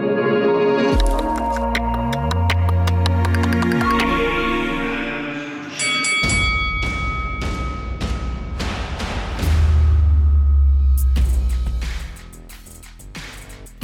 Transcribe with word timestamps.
Thank 0.00 0.42
you. 0.42 0.47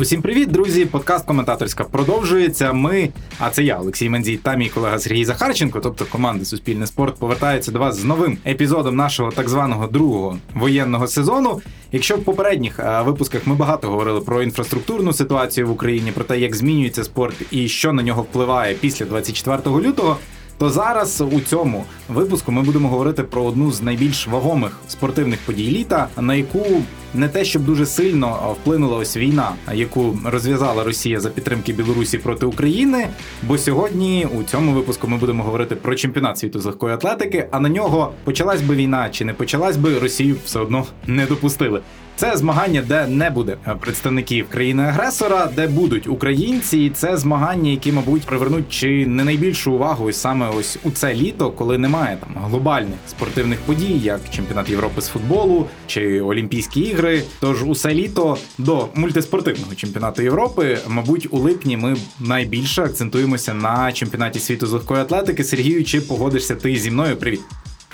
Усім 0.04 0.22
привіт, 0.22 0.52
друзі! 0.52 0.86
Подкаст 0.86 1.26
коментаторська 1.26 1.84
продовжується. 1.84 2.72
Ми, 2.72 3.08
а 3.38 3.50
це 3.50 3.62
я, 3.64 3.78
Олексій 3.78 4.08
Мензій 4.08 4.36
та 4.36 4.54
мій 4.54 4.68
колега 4.68 4.98
Сергій 4.98 5.24
Захарченко, 5.24 5.80
тобто 5.80 6.04
команди 6.04 6.44
Суспільне 6.44 6.86
спорт, 6.86 7.16
повертаються 7.16 7.72
до 7.72 7.78
вас 7.78 7.96
з 7.96 8.04
новим 8.04 8.38
епізодом 8.46 8.96
нашого 8.96 9.30
так 9.30 9.48
званого 9.48 9.86
другого 9.86 10.38
воєнного 10.54 11.06
сезону. 11.06 11.60
Якщо 11.92 12.16
в 12.16 12.24
попередніх 12.24 12.80
е, 12.80 13.02
випусках 13.02 13.46
ми 13.46 13.54
багато 13.54 13.88
говорили 13.88 14.20
про 14.20 14.42
інфраструктурну 14.42 15.12
ситуацію 15.12 15.66
в 15.66 15.70
Україні, 15.70 16.12
про 16.12 16.24
те, 16.24 16.40
як 16.40 16.56
змінюється 16.56 17.04
спорт 17.04 17.36
і 17.50 17.68
що 17.68 17.92
на 17.92 18.02
нього 18.02 18.22
впливає 18.22 18.74
після 18.74 19.06
24 19.06 19.76
лютого. 19.76 20.16
То 20.58 20.70
зараз 20.70 21.20
у 21.32 21.40
цьому 21.40 21.84
випуску 22.08 22.52
ми 22.52 22.62
будемо 22.62 22.88
говорити 22.88 23.22
про 23.22 23.44
одну 23.44 23.72
з 23.72 23.82
найбільш 23.82 24.28
вагомих 24.28 24.80
спортивних 24.88 25.38
подій 25.38 25.70
літа, 25.70 26.08
на 26.20 26.34
яку 26.34 26.82
не 27.14 27.28
те, 27.28 27.44
щоб 27.44 27.64
дуже 27.64 27.86
сильно 27.86 28.56
вплинула 28.60 28.96
ось 28.96 29.16
війна, 29.16 29.52
яку 29.72 30.18
розв'язала 30.24 30.84
Росія 30.84 31.20
за 31.20 31.30
підтримки 31.30 31.72
Білорусі 31.72 32.18
проти 32.18 32.46
України. 32.46 33.08
Бо 33.42 33.58
сьогодні 33.58 34.26
у 34.38 34.42
цьому 34.42 34.72
випуску 34.72 35.08
ми 35.08 35.16
будемо 35.16 35.42
говорити 35.42 35.74
про 35.74 35.94
чемпіонат 35.94 36.38
світу 36.38 36.60
з 36.60 36.64
легкої 36.64 36.94
атлетики. 36.94 37.48
А 37.50 37.60
на 37.60 37.68
нього 37.68 38.12
почалась 38.24 38.62
би 38.62 38.74
війна 38.74 39.08
чи 39.10 39.24
не 39.24 39.32
почалась 39.32 39.76
би 39.76 39.98
Росію 39.98 40.36
все 40.44 40.60
одно 40.60 40.86
не 41.06 41.26
допустили. 41.26 41.80
Це 42.16 42.36
змагання, 42.36 42.82
де 42.88 43.06
не 43.06 43.30
буде 43.30 43.56
представників 43.80 44.46
країни-агресора, 44.48 45.48
де 45.56 45.66
будуть 45.66 46.06
українці, 46.06 46.78
і 46.78 46.90
це 46.90 47.16
змагання, 47.16 47.70
які, 47.70 47.92
мабуть, 47.92 48.22
привернуть 48.22 48.64
чи 48.68 49.06
не 49.06 49.24
найбільшу 49.24 49.72
увагу 49.72 50.04
ось 50.04 50.16
саме 50.16 50.48
ось 50.48 50.78
у 50.84 50.90
це 50.90 51.14
літо, 51.14 51.50
коли 51.50 51.78
немає 51.78 52.18
там 52.20 52.44
глобальних 52.44 52.98
спортивних 53.08 53.58
подій, 53.60 54.00
як 54.02 54.20
чемпіонат 54.30 54.70
Європи 54.70 55.00
з 55.00 55.08
футболу 55.08 55.66
чи 55.86 56.20
Олімпійські 56.20 56.80
ігри. 56.80 57.03
Тож 57.40 57.62
усе 57.62 57.94
літо 57.94 58.38
до 58.58 58.88
мультиспортивного 58.94 59.74
чемпіонату 59.74 60.22
Європи, 60.22 60.78
мабуть, 60.88 61.28
у 61.30 61.38
липні 61.38 61.76
ми 61.76 61.96
найбільше 62.20 62.82
акцентуємося 62.82 63.54
на 63.54 63.92
чемпіонаті 63.92 64.40
світу 64.40 64.66
з 64.66 64.72
легкої 64.72 65.00
атлетики. 65.00 65.44
Сергію, 65.44 65.84
чи 65.84 66.00
погодишся 66.00 66.54
ти 66.54 66.76
зі 66.76 66.90
мною? 66.90 67.16
Привіт. 67.16 67.40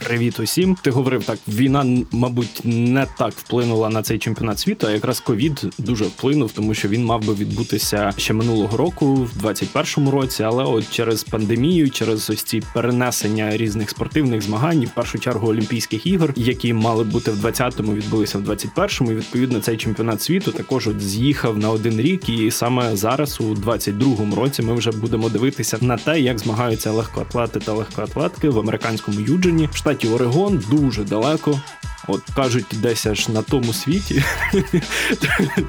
Привіт 0.04 0.40
усім. 0.40 0.76
Ти 0.82 0.90
говорив 0.90 1.24
так: 1.24 1.38
війна, 1.48 2.04
мабуть, 2.12 2.60
не 2.64 3.06
так 3.18 3.32
вплинула 3.36 3.88
на 3.88 4.02
цей 4.02 4.18
чемпіонат 4.18 4.58
світу. 4.58 4.86
а 4.86 4.90
Якраз 4.90 5.20
ковід 5.20 5.74
дуже 5.78 6.04
вплинув, 6.04 6.52
тому 6.52 6.74
що 6.74 6.88
він 6.88 7.04
мав 7.04 7.24
би 7.24 7.34
відбутися 7.34 8.12
ще 8.16 8.32
минулого 8.32 8.76
року, 8.76 9.14
в 9.14 9.46
21-му 9.46 10.10
році. 10.10 10.42
Але 10.42 10.64
от 10.64 10.90
через 10.90 11.24
пандемію, 11.24 11.90
через 11.90 12.30
ось 12.30 12.42
ці 12.42 12.62
перенесення 12.74 13.56
різних 13.56 13.90
спортивних 13.90 14.42
змагань, 14.42 14.84
в 14.84 14.90
першу 14.90 15.18
чергу 15.18 15.48
Олімпійських 15.48 16.06
ігор, 16.06 16.32
які 16.36 16.72
мали 16.72 17.04
бути 17.04 17.30
в 17.30 17.44
20-му, 17.44 17.94
відбулися 17.94 18.38
в 18.38 18.50
21-му. 18.50 19.12
І 19.12 19.14
відповідно 19.14 19.60
цей 19.60 19.76
чемпіонат 19.76 20.22
світу 20.22 20.52
також 20.52 20.88
от 20.88 21.00
з'їхав 21.00 21.58
на 21.58 21.70
один 21.70 22.00
рік. 22.00 22.28
І 22.28 22.50
саме 22.50 22.96
зараз, 22.96 23.40
у 23.40 23.54
22-му 23.54 24.34
році, 24.34 24.62
ми 24.62 24.74
вже 24.74 24.90
будемо 24.90 25.28
дивитися 25.28 25.78
на 25.80 25.96
те, 25.96 26.20
як 26.20 26.38
змагаються 26.38 26.90
легкоатлети 26.90 27.60
та 27.60 27.72
легкоатлетки 27.72 28.48
в 28.48 28.58
американському 28.58 29.20
юджені. 29.20 29.68
В 29.90 30.14
Орегон 30.14 30.64
дуже 30.70 31.04
далеко. 31.04 31.60
От 32.08 32.22
кажуть, 32.36 32.66
десь 32.72 33.06
аж 33.06 33.28
на 33.28 33.42
тому 33.42 33.72
світі, 33.72 34.22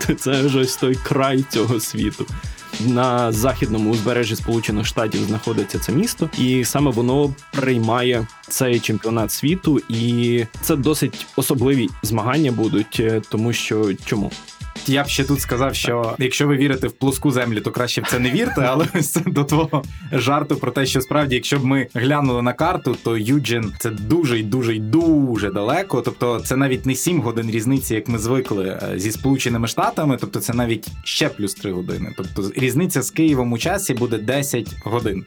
це 0.18 0.42
вже 0.42 0.60
ось 0.60 0.76
той 0.76 0.96
край 0.96 1.46
цього 1.50 1.80
світу. 1.80 2.26
На 2.80 3.32
західному 3.32 3.92
узбережжі 3.92 4.36
Сполучених 4.36 4.86
Штатів 4.86 5.24
знаходиться 5.24 5.80
це 5.80 5.92
місто, 5.92 6.30
і 6.40 6.66
саме 6.66 6.92
воно 6.92 7.34
приймає 7.52 8.28
цей 8.48 8.80
чемпіонат 8.80 9.32
світу, 9.32 9.80
і 9.90 10.46
це 10.62 10.76
досить 10.76 11.26
особливі 11.36 11.90
змагання 12.04 12.52
будуть, 12.52 12.98
е, 13.00 13.22
тому 13.30 13.54
що 13.54 13.94
чому 14.06 14.32
я 14.88 15.04
б 15.04 15.08
ще 15.08 15.24
тут 15.24 15.42
сказав, 15.42 15.76
що 15.76 16.16
якщо 16.20 16.48
ви 16.48 16.58
вірите 16.58 16.88
в 16.88 16.92
плоску 16.92 17.32
землю, 17.32 17.62
то 17.62 17.72
краще 17.72 18.02
в 18.02 18.08
це 18.08 18.20
не 18.20 18.32
вірте. 18.32 18.62
Але 18.62 18.88
ось 19.00 19.18
до 19.26 19.44
твого 19.44 19.84
жарту 20.12 20.56
про 20.56 20.72
те, 20.72 20.86
що 20.86 21.02
справді, 21.02 21.36
якщо 21.36 21.60
б 21.60 21.66
ми 21.66 21.88
глянули 21.94 22.42
на 22.42 22.54
карту, 22.54 22.98
то 23.04 23.18
Юджин 23.18 23.74
це 23.80 23.90
дуже 23.90 24.40
й 24.40 24.44
дуже 24.44 24.76
й 24.76 24.80
дуже 24.80 25.52
далеко. 25.52 26.02
Тобто, 26.02 26.40
це 26.40 26.56
навіть 26.56 26.86
не 26.86 26.96
7 26.96 27.22
годин 27.22 27.52
різниці, 27.52 27.96
як 27.96 28.08
ми 28.08 28.18
звикли 28.18 28.80
е, 28.84 29.00
зі 29.00 29.12
сполученими 29.12 29.68
штатами. 29.68 30.18
Тобто, 30.22 30.40
це 30.40 30.54
навіть 30.54 30.88
ще 31.04 31.30
плюс 31.30 31.54
3 31.54 31.72
години. 31.72 32.14
Тобто, 32.18 32.52
різниця 32.56 33.02
з 33.02 33.12
Києвом 33.12 33.52
у 33.52 33.58
часі 33.58 33.94
буде 33.94 34.18
10 34.18 34.68
годин. 34.86 35.26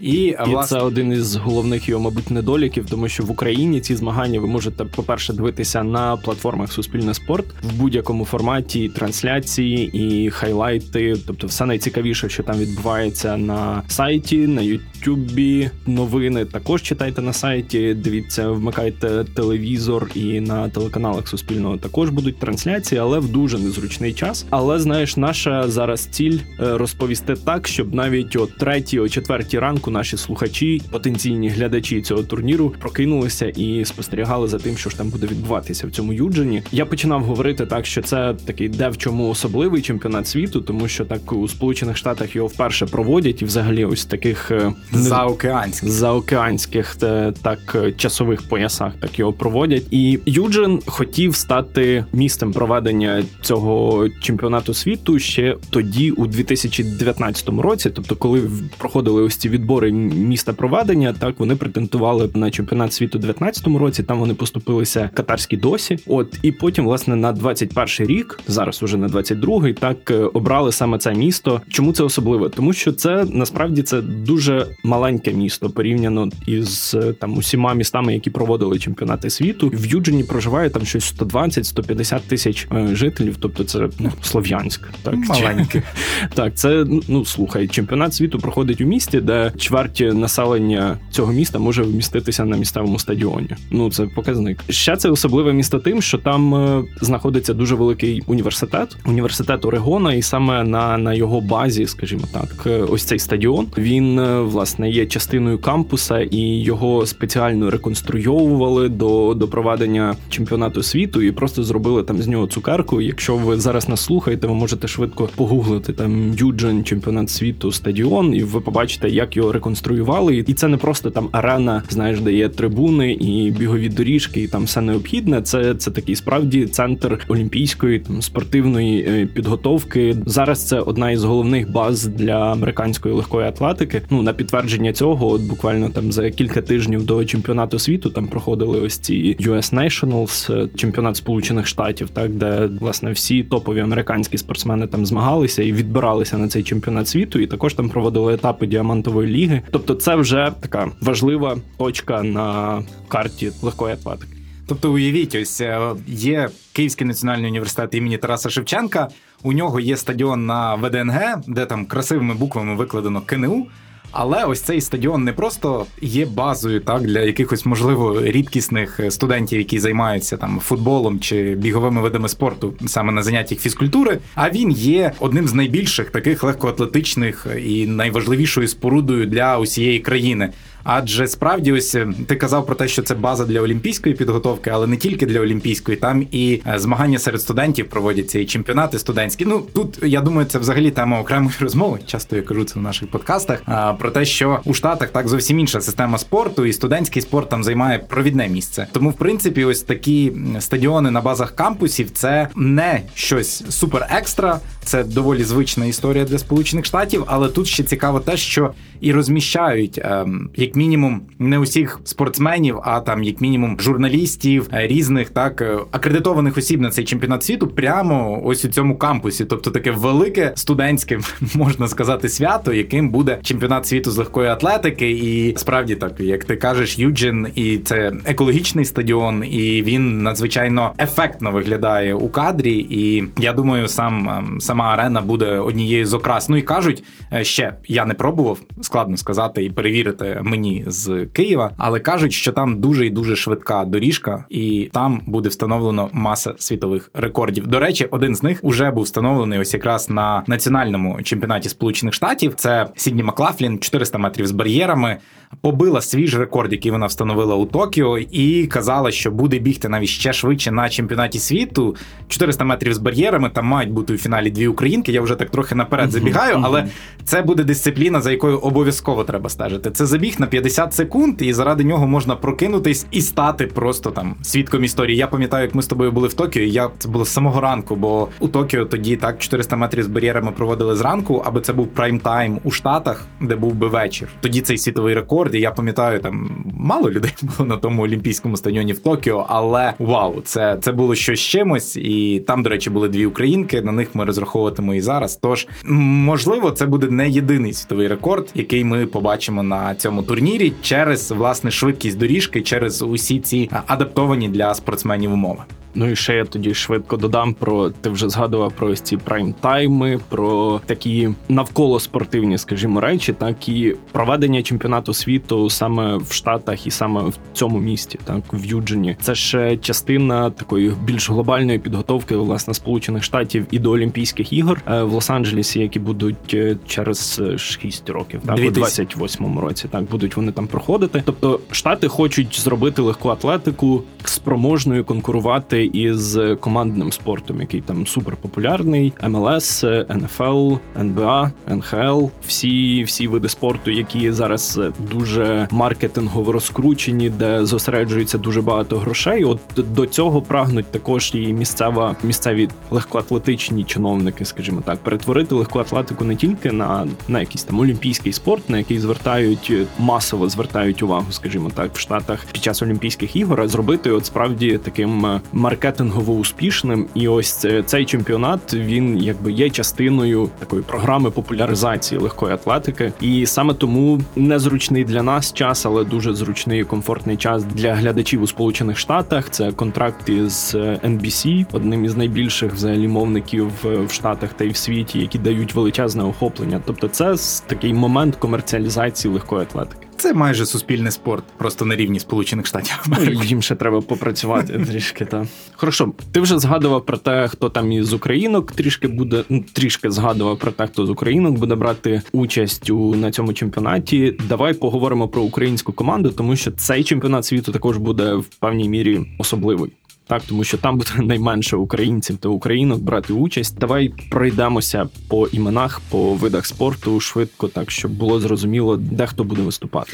І, 0.00 0.12
і 0.12 0.36
власне... 0.46 0.78
це 0.78 0.84
один 0.84 1.12
із 1.12 1.36
головних 1.36 1.88
його, 1.88 2.02
мабуть, 2.02 2.30
недоліків, 2.30 2.86
тому 2.90 3.08
що 3.08 3.22
в 3.22 3.30
Україні 3.30 3.80
ці 3.80 3.96
змагання 3.96 4.40
ви 4.40 4.46
можете, 4.46 4.84
по-перше, 4.84 5.32
дивитися 5.32 5.82
на 5.82 6.16
платформах 6.16 6.72
Суспільне 6.72 7.14
спорт 7.14 7.46
в 7.62 7.74
будь-якому 7.74 8.24
форматі 8.24 8.88
трансляції 8.88 9.90
і 9.92 10.30
хайлайти, 10.30 11.16
тобто 11.26 11.46
все 11.46 11.66
найцікавіше, 11.66 12.28
що 12.28 12.42
там 12.42 12.58
відбувається 12.58 13.36
на 13.36 13.82
сайті, 13.88 14.36
на 14.36 14.62
Ютубі. 14.62 15.70
Новини 15.86 16.44
також 16.44 16.82
читайте 16.82 17.22
на 17.22 17.32
сайті. 17.32 17.94
Дивіться, 17.94 18.50
вмикайте 18.50 19.24
телевізор 19.34 20.10
і 20.14 20.40
на 20.40 20.68
телеканалах 20.68 21.28
Суспільного 21.28 21.76
також 21.76 22.10
будуть 22.10 22.38
трансляції, 22.38 23.00
але 23.00 23.18
в 23.18 23.28
дуже 23.28 23.58
незручний 23.58 24.12
час. 24.12 24.46
Але 24.50 24.80
знаєш, 24.80 25.16
наша 25.16 25.68
зараз 25.68 26.06
ціль 26.06 26.38
е, 26.60 26.78
розповісти 26.78 27.34
так, 27.34 27.68
щоб 27.68 27.94
навіть 27.94 28.36
о 28.36 28.46
третій, 28.46 29.00
о 29.00 29.08
четвертій 29.08 29.58
ранку 29.58 29.87
ранку 29.88 29.90
наші 29.90 30.16
слухачі, 30.16 30.82
потенційні 30.90 31.48
глядачі 31.48 32.02
цього 32.02 32.22
турніру 32.22 32.74
прокинулися 32.78 33.46
і 33.46 33.84
спостерігали 33.84 34.48
за 34.48 34.58
тим, 34.58 34.76
що 34.76 34.90
ж 34.90 34.96
там 34.96 35.08
буде 35.08 35.26
відбуватися 35.26 35.86
в 35.86 35.90
цьому 35.90 36.12
юджені. 36.12 36.62
Я 36.72 36.86
починав 36.86 37.22
говорити 37.24 37.66
так, 37.66 37.86
що 37.86 38.02
це 38.02 38.34
такий 38.44 38.68
де 38.68 38.88
в 38.88 38.96
чому 38.96 39.28
особливий 39.28 39.82
чемпіонат 39.82 40.26
світу, 40.26 40.60
тому 40.60 40.88
що 40.88 41.04
так 41.04 41.32
у 41.32 41.48
Сполучених 41.48 41.96
Штатах 41.96 42.36
його 42.36 42.48
вперше 42.48 42.86
проводять, 42.86 43.42
і 43.42 43.44
взагалі 43.44 43.84
ось 43.84 44.04
таких 44.04 44.50
е, 44.50 44.72
заокеанських 44.92 45.88
заокеанських 45.88 46.96
е, 47.02 47.32
так 47.42 47.76
часових 47.96 48.48
поясах 48.48 48.92
так 49.00 49.18
його 49.18 49.32
проводять. 49.32 49.82
І 49.90 50.18
Юджин 50.26 50.80
хотів 50.86 51.34
стати 51.34 52.04
місцем 52.12 52.52
проведення 52.52 53.24
цього 53.42 54.08
чемпіонату 54.20 54.74
світу 54.74 55.18
ще 55.18 55.56
тоді, 55.70 56.10
у 56.10 56.26
2019 56.26 57.48
році, 57.48 57.90
тобто, 57.90 58.16
коли 58.16 58.42
проходили 58.78 59.22
ось 59.22 59.38
ці 59.38 59.48
відбори 59.48 59.77
збори 59.78 59.92
міста 59.92 60.52
проведення. 60.52 61.12
Так 61.12 61.34
вони 61.38 61.56
претендували 61.56 62.30
на 62.34 62.50
чемпіонат 62.50 62.92
світу 62.92 63.18
у 63.18 63.22
19-му 63.22 63.78
році. 63.78 64.02
Там 64.02 64.18
вони 64.18 64.34
поступилися 64.34 65.10
катарські 65.14 65.56
досі. 65.56 65.98
От 66.06 66.38
і 66.42 66.52
потім, 66.52 66.84
власне, 66.84 67.16
на 67.16 67.32
21-й 67.32 68.06
рік, 68.06 68.40
зараз 68.46 68.82
уже 68.82 68.96
на 68.96 69.08
22-й, 69.08 69.72
так 69.72 70.10
е, 70.10 70.14
обрали 70.14 70.72
саме 70.72 70.98
це 70.98 71.14
місто. 71.14 71.60
Чому 71.68 71.92
це 71.92 72.02
особливо? 72.02 72.48
Тому 72.48 72.72
що 72.72 72.92
це 72.92 73.26
насправді 73.32 73.82
це 73.82 74.00
дуже 74.00 74.66
маленьке 74.84 75.32
місто 75.32 75.70
порівняно 75.70 76.28
із 76.46 76.96
е, 77.02 77.12
там 77.12 77.36
усіма 77.36 77.74
містами, 77.74 78.14
які 78.14 78.30
проводили 78.30 78.78
чемпіонати 78.78 79.30
світу. 79.30 79.70
В 79.74 79.86
Юджині 79.86 80.24
проживає 80.24 80.70
там 80.70 80.84
щось 80.84 81.14
120-150 81.14 82.20
тисяч 82.28 82.68
е, 82.72 82.88
жителів. 82.92 83.36
Тобто, 83.40 83.64
це 83.64 83.88
ну, 83.98 84.12
Слов'янськ, 84.22 84.88
так 85.02 85.14
маленьке. 85.14 85.82
Так, 86.34 86.54
це 86.54 86.86
ну 87.08 87.24
слухай, 87.24 87.68
чемпіонат 87.68 88.14
світу 88.14 88.38
проходить 88.38 88.80
у 88.80 88.84
місті, 88.84 89.20
де 89.20 89.52
чверть 89.68 90.00
населення 90.14 90.98
цього 91.10 91.32
міста 91.32 91.58
може 91.58 91.82
вміститися 91.82 92.44
на 92.44 92.56
місцевому 92.56 92.98
стадіоні. 92.98 93.48
Ну 93.70 93.90
це 93.90 94.06
показник. 94.06 94.58
Ще 94.68 94.96
це 94.96 95.10
особливе 95.10 95.52
місто 95.52 95.78
тим, 95.78 96.02
що 96.02 96.18
там 96.18 96.54
е, 96.54 96.84
знаходиться 97.00 97.54
дуже 97.54 97.74
великий 97.74 98.22
університет, 98.26 98.96
університет 99.06 99.64
Орегона, 99.64 100.14
і 100.14 100.22
саме 100.22 100.64
на 100.64 100.98
на 100.98 101.14
його 101.14 101.40
базі, 101.40 101.86
скажімо 101.86 102.22
так, 102.32 102.66
е, 102.66 102.70
ось 102.70 103.04
цей 103.04 103.18
стадіон. 103.18 103.66
Він 103.78 104.18
е, 104.18 104.40
власне 104.40 104.90
є 104.90 105.06
частиною 105.06 105.58
кампуса, 105.58 106.20
і 106.20 106.40
його 106.62 107.06
спеціально 107.06 107.70
реконструйовували 107.70 108.88
до 108.88 109.34
до 109.34 109.48
проведення 109.48 110.16
чемпіонату 110.28 110.82
світу 110.82 111.22
і 111.22 111.32
просто 111.32 111.62
зробили 111.62 112.02
там 112.02 112.22
з 112.22 112.28
нього 112.28 112.46
цукерку. 112.46 113.00
Якщо 113.00 113.36
ви 113.36 113.60
зараз 113.60 113.88
нас 113.88 114.00
слухаєте, 114.00 114.46
ви 114.46 114.54
можете 114.54 114.88
швидко 114.88 115.28
погуглити 115.36 115.92
там 115.92 116.34
Юджин, 116.34 116.84
чемпіонат 116.84 117.30
світу, 117.30 117.72
стадіон, 117.72 118.34
і 118.34 118.42
ви 118.42 118.60
побачите, 118.60 119.08
як 119.08 119.36
його 119.36 119.52
реконструювали, 119.58 120.44
і 120.46 120.54
це 120.54 120.68
не 120.68 120.76
просто 120.76 121.10
там 121.10 121.28
арена, 121.32 121.82
знаєш, 121.90 122.20
де 122.20 122.32
є 122.32 122.48
трибуни 122.48 123.12
і 123.12 123.50
бігові 123.50 123.88
доріжки, 123.88 124.42
і 124.42 124.48
там 124.48 124.64
все 124.64 124.80
необхідне. 124.80 125.42
Це 125.42 125.74
це 125.74 125.90
такий 125.90 126.16
справді 126.16 126.66
центр 126.66 127.18
олімпійської 127.28 127.98
там 127.98 128.22
спортивної 128.22 129.06
е, 129.08 129.26
підготовки. 129.26 130.16
Зараз 130.26 130.68
це 130.68 130.80
одна 130.80 131.10
із 131.10 131.24
головних 131.24 131.72
баз 131.72 132.06
для 132.06 132.52
американської 132.52 133.14
легкої 133.14 133.48
атлетики. 133.48 134.02
Ну 134.10 134.22
на 134.22 134.32
підтвердження 134.32 134.92
цього, 134.92 135.32
от 135.32 135.42
буквально 135.42 135.88
там 135.90 136.12
за 136.12 136.30
кілька 136.30 136.62
тижнів 136.62 137.06
до 137.06 137.24
чемпіонату 137.24 137.78
світу 137.78 138.10
там 138.10 138.26
проходили 138.28 138.80
ось 138.80 138.98
ці 138.98 139.36
US 139.40 139.74
Nationals, 139.74 140.54
е, 140.54 140.68
чемпіонат 140.76 141.16
Сполучених 141.16 141.66
Штатів, 141.66 142.08
так 142.08 142.30
де 142.30 142.68
власне 142.80 143.12
всі 143.12 143.42
топові 143.42 143.80
американські 143.80 144.38
спортсмени 144.38 144.86
там 144.86 145.06
змагалися 145.06 145.62
і 145.62 145.72
відбиралися 145.72 146.38
на 146.38 146.48
цей 146.48 146.62
чемпіонат 146.62 147.08
світу, 147.08 147.38
і 147.38 147.46
також 147.46 147.74
там 147.74 147.88
проводили 147.88 148.34
етапи 148.34 148.66
діамантової 148.66 149.28
ліги. 149.28 149.37
Тобто, 149.70 149.94
це 149.94 150.16
вже 150.16 150.52
така 150.60 150.90
важлива 151.00 151.56
точка 151.78 152.22
на 152.22 152.82
карті 153.08 153.52
легкої 153.62 153.94
атлетики. 153.94 154.32
Тобто, 154.66 154.92
уявіть, 154.92 155.34
ось 155.34 155.60
е, 155.60 155.94
є 156.06 156.48
Київський 156.72 157.06
національний 157.06 157.50
університет 157.50 157.94
імені 157.94 158.18
Тараса 158.18 158.50
Шевченка. 158.50 159.08
У 159.42 159.52
нього 159.52 159.80
є 159.80 159.96
стадіон 159.96 160.46
на 160.46 160.74
ВДНГ, 160.74 161.42
де 161.48 161.66
там 161.66 161.86
красивими 161.86 162.34
буквами 162.34 162.74
викладено 162.74 163.20
КНУ. 163.26 163.66
Але 164.10 164.44
ось 164.44 164.60
цей 164.60 164.80
стадіон 164.80 165.24
не 165.24 165.32
просто 165.32 165.86
є 166.00 166.26
базою 166.26 166.80
так 166.80 167.02
для 167.02 167.20
якихось 167.20 167.66
можливо 167.66 168.22
рідкісних 168.22 169.00
студентів, 169.08 169.58
які 169.58 169.78
займаються 169.78 170.36
там 170.36 170.60
футболом 170.60 171.20
чи 171.20 171.54
біговими 171.54 172.00
видами 172.00 172.28
спорту, 172.28 172.74
саме 172.86 173.12
на 173.12 173.22
заняттях 173.22 173.58
фізкультури. 173.58 174.18
А 174.34 174.50
він 174.50 174.70
є 174.70 175.12
одним 175.20 175.48
з 175.48 175.54
найбільших 175.54 176.10
таких 176.10 176.44
легкоатлетичних 176.44 177.46
і 177.64 177.86
найважливішою 177.86 178.68
спорудою 178.68 179.26
для 179.26 179.58
усієї 179.58 179.98
країни. 179.98 180.52
Адже 180.90 181.26
справді, 181.26 181.72
ось 181.72 181.94
е, 181.94 182.08
ти 182.26 182.36
казав 182.36 182.66
про 182.66 182.74
те, 182.74 182.88
що 182.88 183.02
це 183.02 183.14
база 183.14 183.44
для 183.44 183.60
олімпійської 183.60 184.14
підготовки, 184.14 184.70
але 184.70 184.86
не 184.86 184.96
тільки 184.96 185.26
для 185.26 185.40
олімпійської, 185.40 185.96
там 185.96 186.26
і 186.30 186.60
е, 186.66 186.78
змагання 186.78 187.18
серед 187.18 187.40
студентів 187.40 187.88
проводяться, 187.88 188.38
і 188.38 188.44
чемпіонати 188.44 188.98
студентські. 188.98 189.44
Ну 189.44 189.62
тут 189.74 189.98
я 190.02 190.20
думаю, 190.20 190.46
це 190.46 190.58
взагалі 190.58 190.90
тема 190.90 191.20
окремої 191.20 191.54
розмови. 191.60 191.98
Часто 192.06 192.36
я 192.36 192.42
кажу 192.42 192.64
це 192.64 192.80
в 192.80 192.82
наших 192.82 193.08
подкастах. 193.10 193.62
Про 193.98 194.10
те, 194.10 194.24
що 194.24 194.60
у 194.64 194.74
штатах 194.74 195.08
так 195.08 195.28
зовсім 195.28 195.58
інша 195.58 195.80
система 195.80 196.18
спорту, 196.18 196.66
і 196.66 196.72
студентський 196.72 197.22
спорт 197.22 197.48
там 197.48 197.64
займає 197.64 197.98
провідне 197.98 198.48
місце. 198.48 198.86
Тому, 198.92 199.10
в 199.10 199.14
принципі, 199.14 199.64
ось 199.64 199.82
такі 199.82 200.32
стадіони 200.58 201.10
на 201.10 201.20
базах 201.20 201.50
кампусів 201.50 202.10
це 202.10 202.48
не 202.56 203.02
щось 203.14 203.64
супер 203.68 204.06
екстра, 204.10 204.60
це 204.84 205.04
доволі 205.04 205.44
звична 205.44 205.86
історія 205.86 206.24
для 206.24 206.38
сполучених 206.38 206.84
штатів. 206.84 207.24
Але 207.26 207.48
тут 207.48 207.66
ще 207.66 207.84
цікаво 207.84 208.20
те, 208.20 208.36
що 208.36 208.70
і 209.00 209.12
розміщають 209.12 210.00
ем, 210.02 210.50
як 210.56 210.76
мінімум 210.78 211.20
не 211.38 211.58
усіх 211.58 212.00
спортсменів, 212.04 212.78
а 212.82 213.00
там 213.00 213.22
як 213.22 213.40
мінімум 213.40 213.76
журналістів 213.80 214.68
е, 214.72 214.86
різних 214.86 215.30
так 215.30 215.62
е, 215.62 215.78
акредитованих 215.90 216.58
осіб 216.58 216.80
на 216.80 216.90
цей 216.90 217.04
чемпіонат 217.04 217.44
світу 217.44 217.68
прямо 217.68 218.40
ось 218.44 218.64
у 218.64 218.68
цьому 218.68 218.96
кампусі. 218.98 219.44
Тобто 219.44 219.70
таке 219.70 219.90
велике 219.90 220.52
студентське 220.54 221.18
можна 221.54 221.88
сказати 221.88 222.28
свято, 222.28 222.72
яким 222.72 223.10
буде 223.10 223.38
чемпіонат 223.42 223.86
світу 223.86 224.10
з 224.10 224.16
легкої 224.16 224.48
атлетики. 224.48 225.10
І 225.10 225.56
справді 225.56 225.94
так, 225.94 226.20
як 226.20 226.44
ти 226.44 226.56
кажеш, 226.56 226.98
Юджин, 226.98 227.46
і 227.54 227.78
це 227.78 228.12
екологічний 228.24 228.84
стадіон, 228.84 229.44
і 229.44 229.82
він 229.82 230.22
надзвичайно 230.22 230.92
ефектно 230.98 231.50
виглядає 231.50 232.14
у 232.14 232.28
кадрі. 232.28 232.86
І 232.90 233.24
я 233.38 233.52
думаю, 233.52 233.88
сам 233.88 234.28
ем, 234.28 234.60
сама 234.60 234.84
арена 234.84 235.20
буде 235.20 235.58
однією 235.58 236.06
з 236.06 236.14
окрас. 236.14 236.48
Ну 236.48 236.56
і 236.56 236.62
кажуть 236.62 237.04
е, 237.32 237.44
ще 237.44 237.74
я 237.88 238.04
не 238.04 238.14
пробував 238.14 238.58
складно 238.80 239.16
сказати 239.16 239.64
і 239.64 239.70
перевірити 239.70 240.40
мені 240.42 240.57
з 240.86 241.26
Києва, 241.32 241.70
але 241.76 242.00
кажуть, 242.00 242.32
що 242.32 242.52
там 242.52 242.80
дуже 242.80 243.06
і 243.06 243.10
дуже 243.10 243.36
швидка 243.36 243.84
доріжка, 243.84 244.44
і 244.48 244.90
там 244.92 245.22
буде 245.26 245.48
встановлено 245.48 246.08
маса 246.12 246.54
світових 246.58 247.10
рекордів. 247.14 247.66
До 247.66 247.80
речі, 247.80 248.04
один 248.10 248.34
з 248.34 248.42
них 248.42 248.60
вже 248.64 248.90
був 248.90 249.04
встановлений 249.04 249.58
ось 249.58 249.74
якраз 249.74 250.10
на 250.10 250.42
національному 250.46 251.22
чемпіонаті 251.22 251.68
Сполучених 251.68 252.14
Штатів. 252.14 252.54
Це 252.54 252.86
Сідні 252.96 253.22
Маклафлін, 253.22 253.78
400 253.78 254.18
метрів 254.18 254.46
з 254.46 254.52
бар'єрами 254.52 255.16
побила 255.60 256.00
свій 256.00 256.26
ж 256.26 256.38
рекорд, 256.38 256.72
який 256.72 256.90
вона 256.90 257.06
встановила 257.06 257.54
у 257.54 257.66
Токіо, 257.66 258.18
і 258.18 258.66
казала, 258.66 259.10
що 259.10 259.30
буде 259.30 259.58
бігти 259.58 259.88
навіть 259.88 260.08
ще 260.08 260.32
швидше 260.32 260.70
на 260.70 260.88
чемпіонаті 260.88 261.38
світу. 261.38 261.96
400 262.28 262.64
метрів 262.64 262.94
з 262.94 262.98
бар'єрами. 262.98 263.50
Там 263.50 263.66
мають 263.66 263.90
бути 263.90 264.14
у 264.14 264.16
фіналі 264.16 264.50
дві 264.50 264.66
українки. 264.66 265.12
Я 265.12 265.20
вже 265.20 265.34
так 265.34 265.50
трохи 265.50 265.74
наперед 265.74 266.10
забігаю, 266.10 266.60
але 266.62 266.86
це 267.24 267.42
буде 267.42 267.64
дисципліна, 267.64 268.20
за 268.20 268.30
якою 268.30 268.58
обов'язково 268.58 269.24
треба 269.24 269.50
стежити. 269.50 269.90
Це 269.90 270.06
забіг 270.06 270.36
на 270.38 270.46
50 270.48 270.94
секунд, 270.94 271.42
і 271.42 271.52
заради 271.52 271.84
нього 271.84 272.06
можна 272.06 272.36
прокинутись 272.36 273.06
і 273.10 273.20
стати 273.20 273.66
просто 273.66 274.10
там 274.10 274.34
свідком 274.42 274.84
історії. 274.84 275.16
Я 275.16 275.26
пам'ятаю, 275.26 275.62
як 275.62 275.74
ми 275.74 275.82
з 275.82 275.86
тобою 275.86 276.12
були 276.12 276.28
в 276.28 276.34
Токіо. 276.34 276.62
і 276.62 276.70
Я 276.70 276.90
це 276.98 277.08
було 277.08 277.24
з 277.24 277.28
самого 277.28 277.60
ранку, 277.60 277.96
бо 277.96 278.28
у 278.40 278.48
Токіо 278.48 278.84
тоді 278.84 279.16
так 279.16 279.38
400 279.38 279.76
метрів 279.76 280.04
з 280.04 280.06
бар'єрами 280.06 280.52
проводили 280.52 280.96
зранку, 280.96 281.42
аби 281.46 281.60
це 281.60 281.72
був 281.72 281.88
прайм-тайм 281.96 282.58
у 282.64 282.70
Штатах, 282.70 283.26
де 283.40 283.56
був 283.56 283.74
би 283.74 283.88
вечір. 283.88 284.28
Тоді 284.40 284.60
цей 284.60 284.78
світовий 284.78 285.14
рекорд 285.14 285.38
рекорді. 285.38 285.60
Я 285.60 285.70
пам'ятаю, 285.70 286.20
там 286.20 286.64
мало 286.74 287.10
людей 287.10 287.32
було 287.42 287.68
на 287.68 287.76
тому 287.76 288.02
олімпійському 288.02 288.56
стадіоні 288.56 288.92
в 288.92 288.98
Токіо, 288.98 289.46
але 289.48 289.92
вау, 289.98 290.40
це 290.44 290.78
це 290.80 290.92
було 290.92 291.14
щось 291.14 291.40
чимось. 291.40 291.96
І 291.96 292.44
там, 292.46 292.62
до 292.62 292.70
речі, 292.70 292.90
були 292.90 293.08
дві 293.08 293.26
українки. 293.26 293.82
На 293.82 293.92
них 293.92 294.14
ми 294.14 294.24
розраховуватимо 294.24 294.94
і 294.94 295.00
зараз. 295.00 295.36
Тож 295.36 295.66
можливо, 295.84 296.70
це 296.70 296.86
буде 296.86 297.06
не 297.10 297.28
єдиний 297.28 297.72
світовий 297.72 298.08
рекорд, 298.08 298.50
який 298.54 298.84
ми 298.84 299.06
побачимо 299.06 299.62
на 299.62 299.94
цьому 299.94 300.22
турнірі 300.38 300.72
через 300.82 301.30
власне 301.30 301.70
швидкість 301.70 302.18
доріжки, 302.18 302.62
через 302.62 303.02
усі 303.02 303.40
ці 303.40 303.70
адаптовані 303.86 304.48
для 304.48 304.74
спортсменів 304.74 305.32
умови. 305.32 305.62
Ну 305.94 306.10
і 306.10 306.16
ще 306.16 306.34
я 306.34 306.44
тоді 306.44 306.74
швидко 306.74 307.16
додам 307.16 307.54
про 307.54 307.90
ти 307.90 308.10
вже 308.10 308.28
згадував 308.28 308.72
про 308.72 308.96
ці 308.96 309.16
прайм-тайми, 309.16 310.20
про 310.28 310.80
такі 310.86 311.28
навколо 311.48 312.00
спортивні, 312.00 312.58
скажімо, 312.58 313.00
речі, 313.00 313.32
так 313.32 313.68
і 313.68 313.94
проведення 314.12 314.62
чемпіонату 314.62 315.14
світу 315.14 315.70
саме 315.70 316.16
в 316.16 316.32
Штатах 316.32 316.86
і 316.86 316.90
саме 316.90 317.22
в 317.22 317.38
цьому 317.52 317.78
місті, 317.78 318.18
так 318.24 318.42
в 318.52 318.64
Юджині. 318.64 319.16
Це 319.20 319.34
ще 319.34 319.76
частина 319.76 320.50
такої 320.50 320.92
більш 321.04 321.30
глобальної 321.30 321.78
підготовки 321.78 322.36
власне 322.36 322.74
сполучених 322.74 323.24
штатів 323.24 323.66
і 323.70 323.78
до 323.78 323.90
Олімпійських 323.90 324.52
ігор 324.52 324.82
е, 324.86 325.02
в 325.02 325.14
Лос-Анджелесі, 325.14 325.78
які 325.78 325.98
будуть 325.98 326.54
е, 326.54 326.76
через 326.86 327.42
6 327.56 328.10
років, 328.10 328.40
так 328.46 328.58
у 328.58 328.60
28-му 328.60 329.60
році. 329.60 329.88
Так 329.90 330.04
будуть 330.04 330.36
вони 330.36 330.52
там 330.52 330.66
проходити. 330.66 331.22
Тобто 331.24 331.60
штати 331.70 332.08
хочуть 332.08 332.60
зробити 332.60 333.02
легку 333.02 333.28
атлетику 333.28 334.02
спроможною 334.24 335.04
конкурувати 335.04 335.77
із 335.84 336.38
командним 336.60 337.12
спортом, 337.12 337.60
який 337.60 337.80
там 337.80 338.06
суперпопулярний. 338.06 339.12
МЛС, 339.28 339.84
НФЛ, 340.10 340.74
НБА, 341.00 341.52
НХЛ, 341.68 342.24
всі 342.46 343.02
всі 343.02 343.28
види 343.28 343.48
спорту, 343.48 343.90
які 343.90 344.32
зараз 344.32 344.80
дуже 345.10 345.68
маркетингово 345.70 346.52
розкручені, 346.52 347.30
де 347.30 347.66
зосереджується 347.66 348.38
дуже 348.38 348.62
багато 348.62 348.98
грошей. 348.98 349.44
От 349.44 349.60
до 349.76 350.06
цього 350.06 350.42
прагнуть 350.42 350.86
також 350.86 351.30
і 351.34 351.52
місцева 351.52 352.16
місцеві 352.22 352.68
легкоатлетичні 352.90 353.84
чиновники, 353.84 354.44
скажімо 354.44 354.82
так, 354.84 354.98
перетворити 354.98 355.54
легку 355.54 355.78
атлетику 355.78 356.24
не 356.24 356.36
тільки 356.36 356.72
на 356.72 357.06
на 357.28 357.40
якийсь 357.40 357.64
там 357.64 357.80
олімпійський 357.80 358.32
спорт, 358.32 358.70
на 358.70 358.78
який 358.78 358.98
звертають 358.98 359.72
масово 359.98 360.48
звертають 360.48 361.02
увагу, 361.02 361.26
скажімо 361.30 361.70
так, 361.74 361.94
в 361.94 361.98
Штатах 361.98 362.44
під 362.52 362.62
час 362.62 362.82
Олімпійських 362.82 363.36
ігор, 363.36 363.60
а 363.60 363.68
зробити 363.68 364.10
от 364.10 364.26
справді 364.26 364.78
таким 364.84 365.40
маркетингово 365.68 366.32
успішним. 366.32 367.06
І 367.14 367.28
ось 367.28 367.66
цей 367.86 368.04
чемпіонат 368.04 368.74
він 368.74 369.18
якби 369.18 369.52
є 369.52 369.70
частиною 369.70 370.50
такої 370.58 370.82
програми 370.82 371.30
популяризації 371.30 372.20
легкої 372.20 372.54
атлетики, 372.54 373.12
і 373.20 373.46
саме 373.46 373.74
тому 373.74 374.20
незручний 374.36 375.04
для 375.04 375.22
нас 375.22 375.52
час, 375.52 375.86
але 375.86 376.04
дуже 376.04 376.34
зручний 376.34 376.80
і 376.80 376.84
комфортний 376.84 377.36
час 377.36 377.64
для 377.64 377.94
глядачів 377.94 378.42
у 378.42 378.46
Сполучених 378.46 378.98
Штатах. 378.98 379.50
Це 379.50 379.72
контракт 379.72 380.28
із 380.28 380.74
NBC, 381.04 381.66
одним 381.72 382.04
із 382.04 382.16
найбільших 382.16 382.72
взагалі 382.72 383.08
мовників 383.08 383.70
в 383.82 384.12
Штатах 384.12 384.52
та 384.52 384.64
й 384.64 384.68
в 384.68 384.76
світі, 384.76 385.18
які 385.18 385.38
дають 385.38 385.74
величезне 385.74 386.24
охоплення. 386.24 386.80
Тобто, 386.86 387.08
це 387.08 387.34
такий 387.66 387.94
момент 387.94 388.36
комерціалізації 388.36 389.34
легкої 389.34 389.62
атлетики. 389.62 390.07
Це 390.18 390.32
майже 390.34 390.66
суспільний 390.66 391.12
спорт, 391.12 391.44
просто 391.58 391.84
на 391.84 391.96
рівні 391.96 392.20
Сполучених 392.20 392.66
Штатів. 392.66 393.04
Ну, 393.06 393.42
їм 393.42 393.62
ще 393.62 393.74
треба 393.74 394.00
попрацювати 394.00 394.78
трішки. 394.88 395.24
Та 395.24 395.46
хорошо. 395.76 396.12
Ти 396.32 396.40
вже 396.40 396.58
згадував 396.58 397.06
про 397.06 397.16
те, 397.16 397.48
хто 397.48 397.68
там 397.68 397.92
із 397.92 398.12
українок 398.12 398.72
трішки 398.72 399.08
буде 399.08 399.44
ну, 399.48 399.64
трішки 399.72 400.10
згадував 400.10 400.58
про 400.58 400.72
те, 400.72 400.86
хто 400.86 401.06
з 401.06 401.10
українок 401.10 401.58
буде 401.58 401.74
брати 401.74 402.22
участь 402.32 402.90
у 402.90 403.14
на 403.14 403.30
цьому 403.30 403.52
чемпіонаті. 403.52 404.36
Давай 404.48 404.74
поговоримо 404.74 405.28
про 405.28 405.42
українську 405.42 405.92
команду, 405.92 406.30
тому 406.30 406.56
що 406.56 406.70
цей 406.70 407.04
чемпіонат 407.04 407.44
світу 407.44 407.72
також 407.72 407.96
буде 407.96 408.34
в 408.34 408.44
певній 408.44 408.88
мірі 408.88 409.20
особливий. 409.38 409.92
Так 410.28 410.42
тому 410.42 410.64
що 410.64 410.78
там 410.78 410.98
буде 410.98 411.10
найменше 411.22 411.76
українців 411.76 412.36
та 412.36 412.48
українок 412.48 413.00
брати 413.00 413.32
участь. 413.32 413.78
Давай 413.78 414.08
пройдемося 414.30 415.08
по 415.28 415.46
іменах, 415.46 416.00
по 416.10 416.34
видах 416.34 416.66
спорту 416.66 417.20
швидко, 417.20 417.68
так 417.68 417.90
щоб 417.90 418.10
було 418.12 418.40
зрозуміло, 418.40 418.96
де 418.96 419.26
хто 419.26 419.44
буде 419.44 419.62
виступати. 419.62 420.12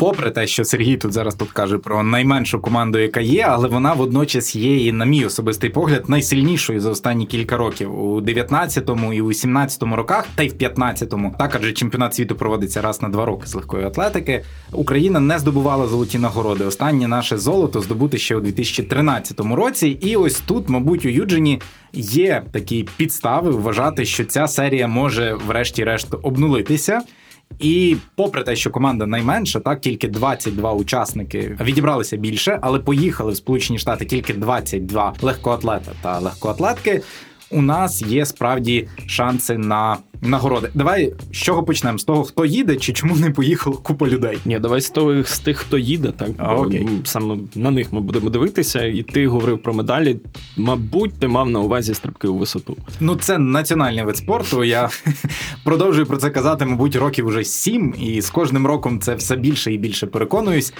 Попри 0.00 0.30
те, 0.30 0.46
що 0.46 0.64
Сергій 0.64 0.96
тут 0.96 1.12
зараз 1.12 1.34
тут 1.34 1.50
каже 1.50 1.78
про 1.78 2.02
найменшу 2.02 2.60
команду, 2.60 2.98
яка 2.98 3.20
є, 3.20 3.46
але 3.48 3.68
вона 3.68 3.92
водночас 3.92 4.56
є 4.56 4.86
і, 4.86 4.92
на 4.92 5.04
мій 5.04 5.24
особистий 5.24 5.70
погляд, 5.70 6.08
найсильнішою 6.08 6.80
за 6.80 6.90
останні 6.90 7.26
кілька 7.26 7.56
років 7.56 8.04
у 8.04 8.20
19-му 8.20 9.12
і 9.12 9.20
у 9.20 9.28
17-му 9.28 9.96
роках, 9.96 10.26
та 10.34 10.42
й 10.42 10.48
в 10.48 10.52
15-му. 10.52 11.34
Так, 11.38 11.54
адже 11.54 11.72
чемпіонат 11.72 12.14
світу 12.14 12.36
проводиться 12.36 12.82
раз 12.82 13.02
на 13.02 13.08
два 13.08 13.24
роки 13.24 13.46
з 13.46 13.54
легкої 13.54 13.84
атлетики. 13.84 14.44
Україна 14.72 15.20
не 15.20 15.38
здобувала 15.38 15.86
золоті 15.86 16.18
нагороди. 16.18 16.64
Останнє 16.64 17.08
наше 17.08 17.38
золото 17.38 17.80
здобути 17.80 18.18
ще 18.18 18.36
у 18.36 18.40
2013 18.40 19.40
році. 19.40 19.88
І 19.88 20.16
ось 20.16 20.40
тут, 20.40 20.68
мабуть, 20.68 21.04
у 21.04 21.08
Юджині 21.08 21.60
є 21.92 22.42
такі 22.52 22.88
підстави 22.96 23.50
вважати, 23.50 24.04
що 24.04 24.24
ця 24.24 24.46
серія 24.46 24.86
може, 24.86 25.34
врешті-решт, 25.46 26.14
обнулитися. 26.22 27.02
І 27.58 27.96
попри 28.14 28.42
те, 28.42 28.56
що 28.56 28.70
команда 28.70 29.06
найменша, 29.06 29.60
так 29.60 29.80
тільки 29.80 30.08
22 30.08 30.72
учасники 30.72 31.56
відібралися 31.60 32.16
більше, 32.16 32.58
але 32.62 32.78
поїхали 32.78 33.32
в 33.32 33.36
Сполучені 33.36 33.78
Штати 33.78 34.04
тільки 34.04 34.34
22 34.34 35.14
легкоатлета 35.22 35.92
та 36.02 36.18
легкоатлетки. 36.18 37.02
У 37.50 37.62
нас 37.62 38.02
є 38.02 38.26
справді 38.26 38.88
шанси 39.06 39.58
на 39.58 39.96
нагороди. 40.22 40.68
Давай 40.74 41.12
з 41.32 41.36
чого 41.36 41.62
почнемо? 41.62 41.98
З 41.98 42.04
того, 42.04 42.24
хто 42.24 42.44
їде, 42.44 42.76
чи 42.76 42.92
чому 42.92 43.16
не 43.16 43.30
поїхало 43.30 43.76
купа 43.76 44.08
людей? 44.08 44.38
Ні, 44.44 44.58
давай 44.58 44.80
з 44.80 44.90
того 44.90 45.24
з 45.24 45.38
тих, 45.38 45.58
хто 45.58 45.78
їде, 45.78 46.12
так 46.12 46.28
а, 46.38 46.54
окей. 46.54 46.88
саме 47.04 47.36
на 47.54 47.70
них 47.70 47.92
ми 47.92 48.00
будемо 48.00 48.30
дивитися. 48.30 48.84
І 48.84 49.02
ти 49.02 49.26
говорив 49.26 49.62
про 49.62 49.74
медалі. 49.74 50.16
Мабуть, 50.56 51.12
ти 51.18 51.28
мав 51.28 51.50
на 51.50 51.60
увазі 51.60 51.94
стрибки 51.94 52.28
у 52.28 52.38
висоту. 52.38 52.76
Ну, 53.00 53.16
це 53.16 53.38
національний 53.38 54.04
вид 54.04 54.16
спорту. 54.16 54.64
Я 54.64 54.88
продовжую 55.64 56.06
про 56.06 56.16
це 56.16 56.30
казати, 56.30 56.64
мабуть, 56.64 56.96
років 56.96 57.26
уже 57.26 57.44
сім, 57.44 57.94
і 58.00 58.20
з 58.20 58.30
кожним 58.30 58.66
роком 58.66 59.00
це 59.00 59.14
все 59.14 59.36
більше 59.36 59.72
і 59.72 59.78
більше 59.78 60.06
переконуюсь. 60.06 60.72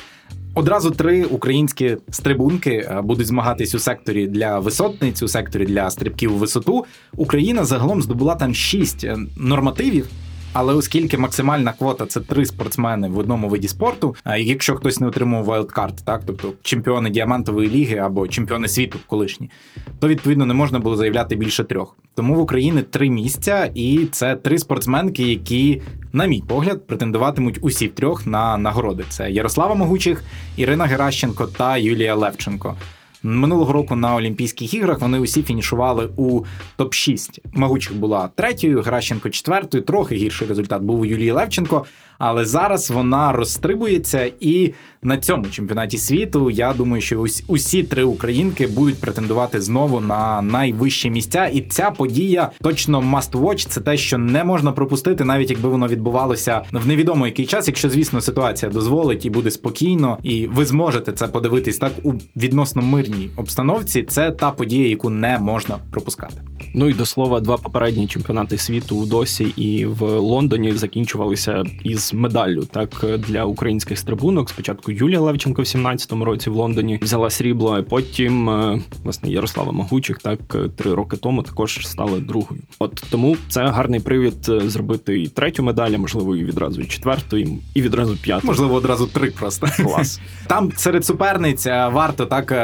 Одразу 0.54 0.90
три 0.90 1.25
українські 1.25 1.97
стрибунки 2.11 2.71
е, 2.71 3.00
будуть 3.02 3.26
змагатись 3.26 3.75
у 3.75 3.78
секторі 3.78 4.26
для 4.26 4.59
висотниць, 4.59 5.23
у 5.23 5.28
секторі 5.28 5.64
для 5.64 5.90
стрибків 5.90 6.35
у 6.35 6.37
висоту. 6.37 6.85
Україна 7.16 7.64
загалом 7.64 8.02
здобула 8.02 8.35
там 8.35 8.54
шість 8.54 9.04
е, 9.04 9.19
нормативів. 9.37 10.09
Але 10.52 10.75
оскільки 10.75 11.19
максимальна 11.19 11.73
квота 11.73 12.07
це 12.07 12.21
три 12.21 12.47
спортсмени 12.47 13.09
в 13.09 13.19
одному 13.19 13.49
виді 13.49 13.69
спорту, 13.69 14.16
якщо 14.38 14.76
хтось 14.76 15.00
не 15.00 15.07
отримав 15.07 15.45
вайлдкарт, 15.45 16.04
так 16.04 16.23
тобто 16.26 16.52
чемпіони 16.62 17.11
діамантової 17.11 17.71
ліги 17.71 17.97
або 17.97 18.28
чемпіони 18.28 18.69
світу 18.69 18.99
колишні, 19.07 19.50
то 19.99 20.09
відповідно 20.09 20.47
не 20.47 20.54
можна 20.54 20.78
було 20.78 20.97
заявляти 20.97 21.37
більше 21.37 21.64
трьох. 21.64 21.97
Тому 22.14 22.35
в 22.35 22.40
Україні 22.40 22.83
три 22.83 23.11
місця, 23.11 23.71
і 23.75 24.07
це 24.12 24.37
три 24.37 24.59
спортсменки, 24.59 25.23
які, 25.23 25.83
на 26.12 26.26
мій 26.26 26.42
погляд, 26.49 26.87
претендуватимуть 26.87 27.59
усі 27.61 27.88
трьох 27.88 28.26
на 28.26 28.57
нагороди. 28.57 29.04
Це 29.09 29.30
Ярослава 29.30 29.75
Могучих, 29.75 30.25
Ірина 30.57 30.85
Геращенко 30.85 31.47
та 31.47 31.76
Юлія 31.76 32.14
Левченко. 32.14 32.76
Минулого 33.23 33.73
року 33.73 33.97
на 33.97 34.17
Олімпійських 34.17 34.75
іграх 34.75 35.00
вони 35.00 35.19
усі 35.19 35.43
фінішували 35.43 36.11
у 36.17 36.43
топ-6. 36.79 37.39
Магучих 37.55 37.97
була 37.97 38.31
третьою, 38.35 38.83
Гращенко 38.83 39.31
четвертою. 39.31 39.85
Трохи 39.85 40.15
гірший 40.15 40.49
результат 40.49 40.83
був 40.83 41.00
у 41.00 41.05
Юлії 41.05 41.31
Левченко. 41.31 41.85
Але 42.21 42.45
зараз 42.45 42.91
вона 42.91 43.33
розстрибується, 43.33 44.33
і 44.41 44.73
на 45.03 45.19
цьому 45.19 45.47
чемпіонаті 45.47 45.99
світу 45.99 46.50
я 46.50 46.73
думаю, 46.73 47.03
що 47.03 47.25
усі 47.47 47.83
три 47.83 48.05
українки 48.05 48.67
будуть 48.67 49.00
претендувати 49.00 49.61
знову 49.61 50.00
на 50.00 50.43
найвищі 50.43 51.11
місця. 51.11 51.47
І 51.47 51.61
ця 51.61 51.91
подія 51.91 52.50
точно 52.62 53.00
must 53.00 53.31
watch. 53.31 53.67
Це 53.69 53.81
те, 53.81 53.97
що 53.97 54.19
не 54.19 54.45
можна 54.45 54.73
пропустити, 54.73 55.25
навіть 55.25 55.50
якби 55.50 55.69
воно 55.69 55.89
відбувалося 55.89 56.62
в 56.73 56.87
невідомо 56.87 57.27
який 57.27 57.47
час, 57.47 57.69
якщо 57.69 57.91
звісно 57.91 58.21
ситуація 58.21 58.73
дозволить 58.73 59.27
і 59.27 59.31
буде 59.31 59.50
спокійно, 59.50 60.19
і 60.23 60.47
ви 60.47 60.65
зможете 60.65 61.12
це 61.12 61.29
подивитись 61.29 61.79
так 61.79 61.93
у 62.03 62.12
відносно 62.37 62.83
мирній 62.83 63.31
обстановці. 63.37 64.03
Це 64.03 64.31
та 64.31 64.50
подія, 64.50 64.89
яку 64.89 65.11
не 65.11 65.39
можна 65.39 65.79
пропускати. 65.91 66.35
Ну 66.75 66.89
і 66.89 66.93
до 66.93 67.07
слова, 67.07 67.41
два 67.41 67.57
попередні 67.57 68.07
чемпіонати 68.07 68.59
світу 68.59 68.97
у 68.97 69.07
досі 69.07 69.45
і 69.45 69.87
в 69.87 70.03
Лондоні 70.03 70.73
закінчувалися 70.73 71.65
із 71.85 72.10
медаллю 72.14 72.62
так 72.71 73.05
для 73.19 73.45
українських 73.45 73.99
стрибунок. 73.99 74.50
Спочатку 74.50 74.93
Юлія 74.93 75.21
Левченко 75.21 75.62
в 75.62 75.64
17-му 75.64 76.25
році 76.25 76.50
в 76.50 76.55
Лондоні 76.55 76.99
взяла 77.02 77.31
срібло, 77.31 77.76
а 77.79 77.83
потім 77.83 78.50
е, 78.50 78.81
власне 79.05 79.31
Ярослава 79.31 79.73
Магучих 79.73 80.19
так 80.19 80.40
три 80.76 80.95
роки 80.95 81.17
тому 81.17 81.43
також 81.43 81.87
стала 81.87 82.21
другою. 82.21 82.62
От 82.79 83.05
тому 83.11 83.37
це 83.49 83.67
гарний 83.67 84.00
привід 84.00 84.49
е, 84.49 84.61
зробити 84.61 85.21
і 85.21 85.29
третю 85.29 85.62
медаль, 85.62 85.90
а 85.95 85.99
можливо, 85.99 86.37
і 86.37 86.45
відразу 86.45 86.81
і 86.81 86.85
четверту, 86.85 87.37
і 87.75 87.83
відразу 87.83 88.17
п'яту. 88.17 88.47
Можливо, 88.47 88.75
одразу 88.75 89.07
три 89.07 89.31
просто 89.31 89.67
клас. 89.76 90.21
Там 90.47 90.73
серед 90.76 91.05
суперниць 91.05 91.67
е, 91.67 91.88
варто 91.88 92.26
так 92.26 92.55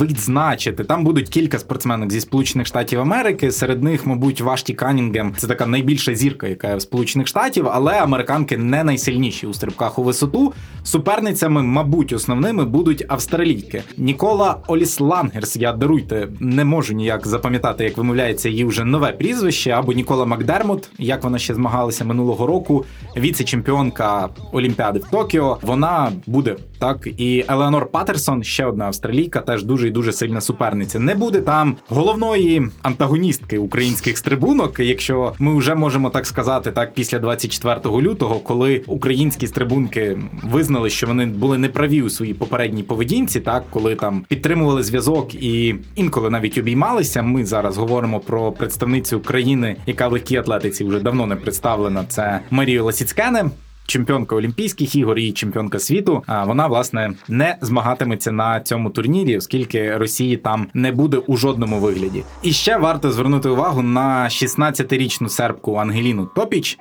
відзначити. 0.00 0.84
Там 0.84 1.04
будуть 1.04 1.28
кілька 1.28 1.58
спортсменок 1.58 2.12
зі 2.12 2.20
Сполучених 2.20 2.66
Штатів 2.66 3.00
Америки. 3.00 3.52
Серед 3.52 3.82
них, 3.82 4.06
мабуть, 4.06 4.40
Вашті 4.40 4.74
Канінгем. 4.74 5.34
Це 5.36 5.46
така 5.46 5.66
найбільша 5.66 6.14
зірка, 6.14 6.48
яка 6.48 6.68
є 6.68 6.76
в 6.76 6.82
Сполучених 6.82 7.26
Штатів, 7.26 7.68
але 7.72 8.00
американки 8.00 8.56
не 8.72 8.84
найсильніші 8.84 9.46
у 9.46 9.54
стрибках 9.54 9.98
у 9.98 10.02
висоту. 10.02 10.52
Суперницями, 10.82 11.62
мабуть, 11.62 12.12
основними 12.12 12.64
будуть 12.64 13.04
австралійки. 13.08 13.82
Нікола 13.96 14.56
Оліслангерс. 14.66 15.56
Я 15.56 15.72
даруйте, 15.72 16.28
не 16.40 16.64
можу 16.64 16.94
ніяк 16.94 17.26
запам'ятати, 17.26 17.84
як 17.84 17.96
вимовляється 17.96 18.48
її 18.48 18.64
вже 18.64 18.84
нове 18.84 19.12
прізвище, 19.12 19.70
або 19.70 19.92
Нікола 19.92 20.24
Макдермот, 20.24 20.90
як 20.98 21.24
вона 21.24 21.38
ще 21.38 21.54
змагалася 21.54 22.04
минулого 22.04 22.46
року. 22.46 22.84
Віце-чемпіонка 23.16 24.28
Олімпіади 24.52 24.98
в 24.98 25.04
Токіо. 25.10 25.58
Вона 25.62 26.12
буде 26.26 26.56
так. 26.78 27.08
І 27.16 27.44
Елеонор 27.48 27.86
Патерсон, 27.86 28.42
ще 28.42 28.64
одна 28.64 28.84
австралійка, 28.84 29.40
теж 29.40 29.64
дуже 29.64 29.88
і 29.88 29.90
дуже 29.90 30.12
сильна 30.12 30.40
суперниця. 30.40 30.98
Не 30.98 31.14
буде 31.14 31.40
там 31.40 31.76
головної 31.88 32.68
антагоністки 32.82 33.58
українських 33.58 34.18
стрибунок, 34.18 34.80
якщо 34.80 35.32
ми 35.38 35.54
вже 35.56 35.74
можемо 35.74 36.10
так 36.10 36.26
сказати, 36.26 36.70
так 36.70 36.94
після 36.94 37.18
24 37.18 37.80
лютого, 37.84 38.38
коли 38.52 38.82
українські 38.86 39.46
стрибунки 39.46 40.18
визнали, 40.42 40.90
що 40.90 41.06
вони 41.06 41.26
були 41.26 41.58
неправі 41.58 42.02
у 42.02 42.10
своїй 42.10 42.34
попередній 42.34 42.82
поведінці, 42.82 43.40
так 43.40 43.64
коли 43.70 43.94
там 43.94 44.24
підтримували 44.28 44.82
зв'язок 44.82 45.34
і 45.34 45.74
інколи 45.94 46.30
навіть 46.30 46.58
обіймалися. 46.58 47.22
Ми 47.22 47.44
зараз 47.44 47.76
говоримо 47.76 48.20
про 48.20 48.52
представницю 48.52 49.20
країни, 49.20 49.76
яка 49.86 50.08
в 50.08 50.12
легкій 50.12 50.36
атлетиці 50.36 50.84
вже 50.84 51.00
давно 51.00 51.26
не 51.26 51.36
представлена. 51.36 52.04
Це 52.08 52.40
Марію 52.50 52.84
Ласіцкене 52.84 53.50
чемпіонка 53.86 54.36
Олімпійських 54.36 54.94
ігор 54.94 55.18
і 55.18 55.32
чемпіонка 55.32 55.78
світу. 55.78 56.22
А 56.26 56.44
вона 56.44 56.66
власне 56.66 57.12
не 57.28 57.56
змагатиметься 57.60 58.32
на 58.32 58.60
цьому 58.60 58.90
турнірі, 58.90 59.36
оскільки 59.36 59.96
Росії 59.96 60.36
там 60.36 60.66
не 60.74 60.92
буде 60.92 61.16
у 61.16 61.36
жодному 61.36 61.78
вигляді. 61.78 62.24
І 62.42 62.52
ще 62.52 62.76
варто 62.76 63.12
звернути 63.12 63.48
увагу 63.48 63.82
на 63.82 64.24
16-річну 64.24 65.28
сербку 65.28 65.74
Ангеліну 65.74 66.28
Топіч. 66.34 66.78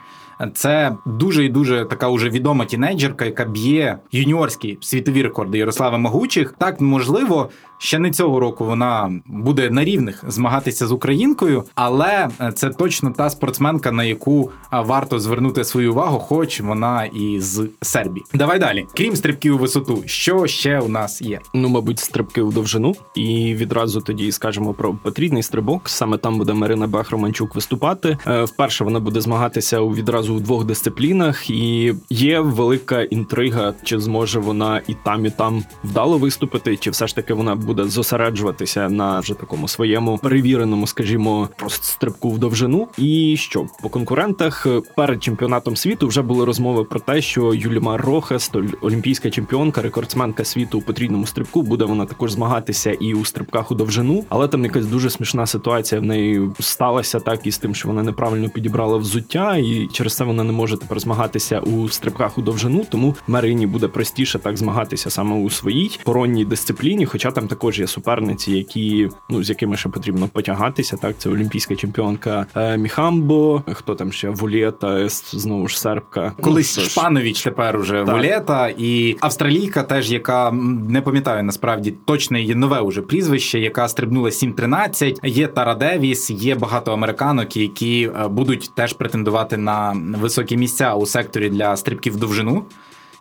Це 0.53 0.95
дуже 1.05 1.45
і 1.45 1.49
дуже 1.49 1.85
така 1.85 2.07
уже 2.07 2.29
відома 2.29 2.65
тінейджерка, 2.65 3.25
яка 3.25 3.45
б'є 3.45 3.97
юніорські 4.11 4.77
світові 4.81 5.23
рекорди 5.23 5.57
Ярослава 5.57 5.97
Могучих. 5.97 6.53
Так 6.57 6.81
можливо, 6.81 7.49
ще 7.77 7.99
не 7.99 8.11
цього 8.11 8.39
року 8.39 8.65
вона 8.65 9.11
буде 9.25 9.69
на 9.69 9.83
рівних 9.83 10.23
змагатися 10.27 10.87
з 10.87 10.91
українкою, 10.91 11.63
але 11.75 12.29
це 12.55 12.69
точно 12.69 13.11
та 13.11 13.29
спортсменка, 13.29 13.91
на 13.91 14.03
яку 14.03 14.51
варто 14.71 15.19
звернути 15.19 15.63
свою 15.63 15.91
увагу, 15.91 16.19
хоч 16.19 16.61
вона 16.61 17.05
і 17.05 17.39
з 17.39 17.69
Сербії. 17.81 18.25
Давай 18.33 18.59
далі. 18.59 18.85
Крім 18.95 19.15
стрибків 19.15 19.55
у 19.55 19.57
висоту, 19.57 20.03
що 20.05 20.47
ще 20.47 20.79
у 20.79 20.87
нас 20.87 21.21
є? 21.21 21.39
Ну, 21.53 21.69
мабуть, 21.69 21.99
стрибки 21.99 22.41
у 22.41 22.51
довжину, 22.51 22.93
і 23.15 23.55
відразу 23.55 24.01
тоді 24.01 24.31
скажемо 24.31 24.73
про 24.73 24.93
потрібний 24.93 25.43
стрибок. 25.43 25.89
Саме 25.89 26.17
там 26.17 26.37
буде 26.37 26.53
Марина 26.53 26.87
Бахроманчук 26.87 27.55
виступати. 27.55 28.17
Е, 28.27 28.43
вперше 28.43 28.83
вона 28.83 28.99
буде 28.99 29.21
змагатися 29.21 29.79
у 29.79 29.89
відразу 29.89 30.30
у 30.31 30.39
двох 30.39 30.65
дисциплінах, 30.65 31.49
і 31.49 31.93
є 32.09 32.39
велика 32.39 33.01
інтрига, 33.01 33.73
чи 33.83 33.99
зможе 33.99 34.39
вона 34.39 34.81
і 34.87 34.95
там, 35.03 35.25
і 35.25 35.29
там 35.29 35.63
вдало 35.83 36.17
виступити, 36.17 36.77
чи 36.77 36.89
все 36.89 37.07
ж 37.07 37.15
таки 37.15 37.33
вона 37.33 37.55
буде 37.55 37.83
зосереджуватися 37.83 38.89
на 38.89 39.19
вже 39.19 39.33
такому 39.33 39.67
своєму 39.67 40.17
перевіреному, 40.17 40.87
скажімо, 40.87 41.49
просто 41.55 41.85
стрибку 41.85 42.29
в 42.29 42.39
довжину. 42.39 42.87
І 42.97 43.35
що 43.37 43.65
по 43.81 43.89
конкурентах 43.89 44.67
перед 44.95 45.23
чемпіонатом 45.23 45.75
світу 45.75 46.07
вже 46.07 46.21
були 46.21 46.45
розмови 46.45 46.83
про 46.83 46.99
те, 46.99 47.21
що 47.21 47.53
Юлімар 47.53 48.01
Рохас, 48.01 48.51
олімпійська 48.81 49.29
чемпіонка, 49.29 49.81
рекордсменка 49.81 50.45
світу 50.45 50.77
у 50.77 50.81
потрійному 50.81 51.25
стрибку, 51.25 51.61
буде 51.61 51.85
вона 51.85 52.05
також 52.05 52.31
змагатися 52.31 52.91
і 52.91 53.13
у 53.13 53.25
стрибках 53.25 53.71
у 53.71 53.75
довжину, 53.75 54.23
але 54.29 54.47
там 54.47 54.63
якась 54.63 54.85
дуже 54.85 55.09
смішна 55.09 55.45
ситуація 55.45 56.01
в 56.01 56.03
неї 56.03 56.49
сталася 56.59 57.19
так 57.19 57.47
із 57.47 57.57
тим, 57.57 57.75
що 57.75 57.87
вона 57.87 58.03
неправильно 58.03 58.49
підібрала 58.49 58.97
взуття, 58.97 59.57
і 59.57 59.89
через 59.91 60.15
все 60.21 60.27
вона 60.27 60.43
не 60.43 60.51
може 60.51 60.77
тепер 60.77 60.99
змагатися 60.99 61.59
у 61.59 61.89
стрибках 61.89 62.37
у 62.37 62.41
довжину, 62.41 62.85
тому 62.89 63.15
Марині 63.27 63.67
буде 63.67 63.87
простіше 63.87 64.39
так 64.39 64.57
змагатися 64.57 65.09
саме 65.09 65.35
у 65.35 65.49
своїй 65.49 65.99
коронній 66.03 66.45
дисципліні. 66.45 67.05
Хоча 67.05 67.31
там 67.31 67.47
також 67.47 67.79
є 67.79 67.87
суперниці, 67.87 68.51
які 68.51 69.09
ну 69.29 69.43
з 69.43 69.49
якими 69.49 69.77
ще 69.77 69.89
потрібно 69.89 70.27
потягатися. 70.27 70.97
Так, 70.97 71.15
це 71.17 71.29
олімпійська 71.29 71.75
чемпіонка 71.75 72.45
е, 72.55 72.77
Міхамбо, 72.77 73.63
хто 73.73 73.95
там 73.95 74.11
ще 74.11 74.29
Вулєта, 74.29 75.09
знову 75.09 75.67
ж 75.67 75.79
сербка. 75.79 76.33
Колись 76.41 76.77
ну, 76.77 76.83
Шпанович 76.83 77.43
тепер 77.43 77.77
уже 77.77 78.03
так. 78.05 78.15
Вулєта 78.15 78.73
і 78.77 79.17
австралійка, 79.19 79.83
теж 79.83 80.11
яка 80.11 80.51
не 80.89 81.01
пам'ятаю 81.01 81.43
насправді 81.43 81.93
точне 82.05 82.41
її 82.41 82.55
нове 82.55 82.79
уже 82.79 83.01
прізвище, 83.01 83.59
яка 83.59 83.87
стрибнула 83.87 84.29
7-13. 84.29 85.27
Є 85.27 85.47
Тара 85.47 85.75
Девіс, 85.75 86.29
є 86.29 86.55
багато 86.55 86.93
американок, 86.93 87.57
які 87.57 88.11
е, 88.15 88.27
будуть 88.27 88.71
теж 88.75 88.93
претендувати 88.93 89.57
на 89.57 89.93
високі 90.15 90.57
місця 90.57 90.95
у 90.95 91.05
секторі 91.05 91.49
для 91.49 91.77
стрибків 91.77 92.17
довжину. 92.17 92.65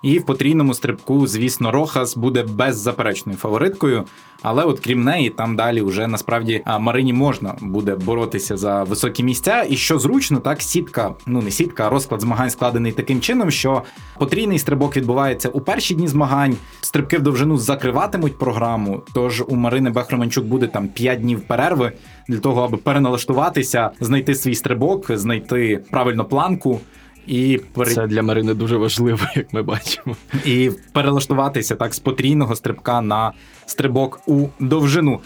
І 0.02 0.19
в 0.19 0.25
потрійному 0.25 0.75
стрибку, 0.75 1.26
звісно, 1.26 1.71
Рохас 1.71 2.16
буде 2.16 2.42
беззаперечною 2.42 3.38
фавориткою. 3.38 4.04
Але 4.42 4.64
от 4.64 4.80
крім 4.80 5.04
неї, 5.04 5.30
там 5.30 5.57
далі 5.57 5.83
вже 5.83 6.07
насправді 6.07 6.62
Марині 6.80 7.12
можна 7.12 7.54
буде 7.61 7.95
боротися 7.95 8.57
за 8.57 8.83
високі 8.85 9.23
місця. 9.23 9.66
І 9.69 9.76
що 9.76 9.99
зручно, 9.99 10.40
так 10.40 10.62
сітка, 10.62 11.14
ну 11.26 11.42
не 11.42 11.50
сітка, 11.50 11.87
а 11.87 11.90
розклад 11.90 12.21
змагань 12.21 12.50
складений 12.50 12.92
таким 12.92 13.21
чином, 13.21 13.50
що 13.50 13.83
потрійний 14.19 14.59
стрибок 14.59 14.97
відбувається 14.97 15.49
у 15.49 15.61
перші 15.61 15.95
дні 15.95 16.09
змагань. 16.09 16.57
Стрибки 16.80 17.19
в 17.19 17.23
довжину 17.23 17.59
закриватимуть 17.59 18.38
програму. 18.38 19.02
Тож 19.14 19.42
у 19.49 19.57
Марини 19.57 19.90
Бехроманчук 19.90 20.45
буде 20.45 20.66
там 20.66 20.88
5 20.88 21.21
днів 21.21 21.40
перерви 21.40 21.92
для 22.28 22.38
того, 22.38 22.62
аби 22.62 22.76
переналаштуватися, 22.76 23.90
знайти 24.00 24.35
свій 24.35 24.54
стрибок, 24.54 25.16
знайти 25.16 25.85
правильно 25.90 26.25
планку. 26.25 26.80
І 27.27 27.61
Це 27.87 28.07
для 28.07 28.23
Марини 28.23 28.55
дуже 28.55 28.77
важливо, 28.77 29.21
як 29.37 29.53
ми 29.53 29.62
бачимо. 29.62 30.17
І 30.45 30.71
перелаштуватися 30.93 31.77
так 31.77 31.95
з 31.95 31.99
потрійного 31.99 32.57
стрибка 32.57 33.00
на 33.00 33.33
стрибок 33.67 34.21
у 34.27 34.47
довжину. 34.61 35.21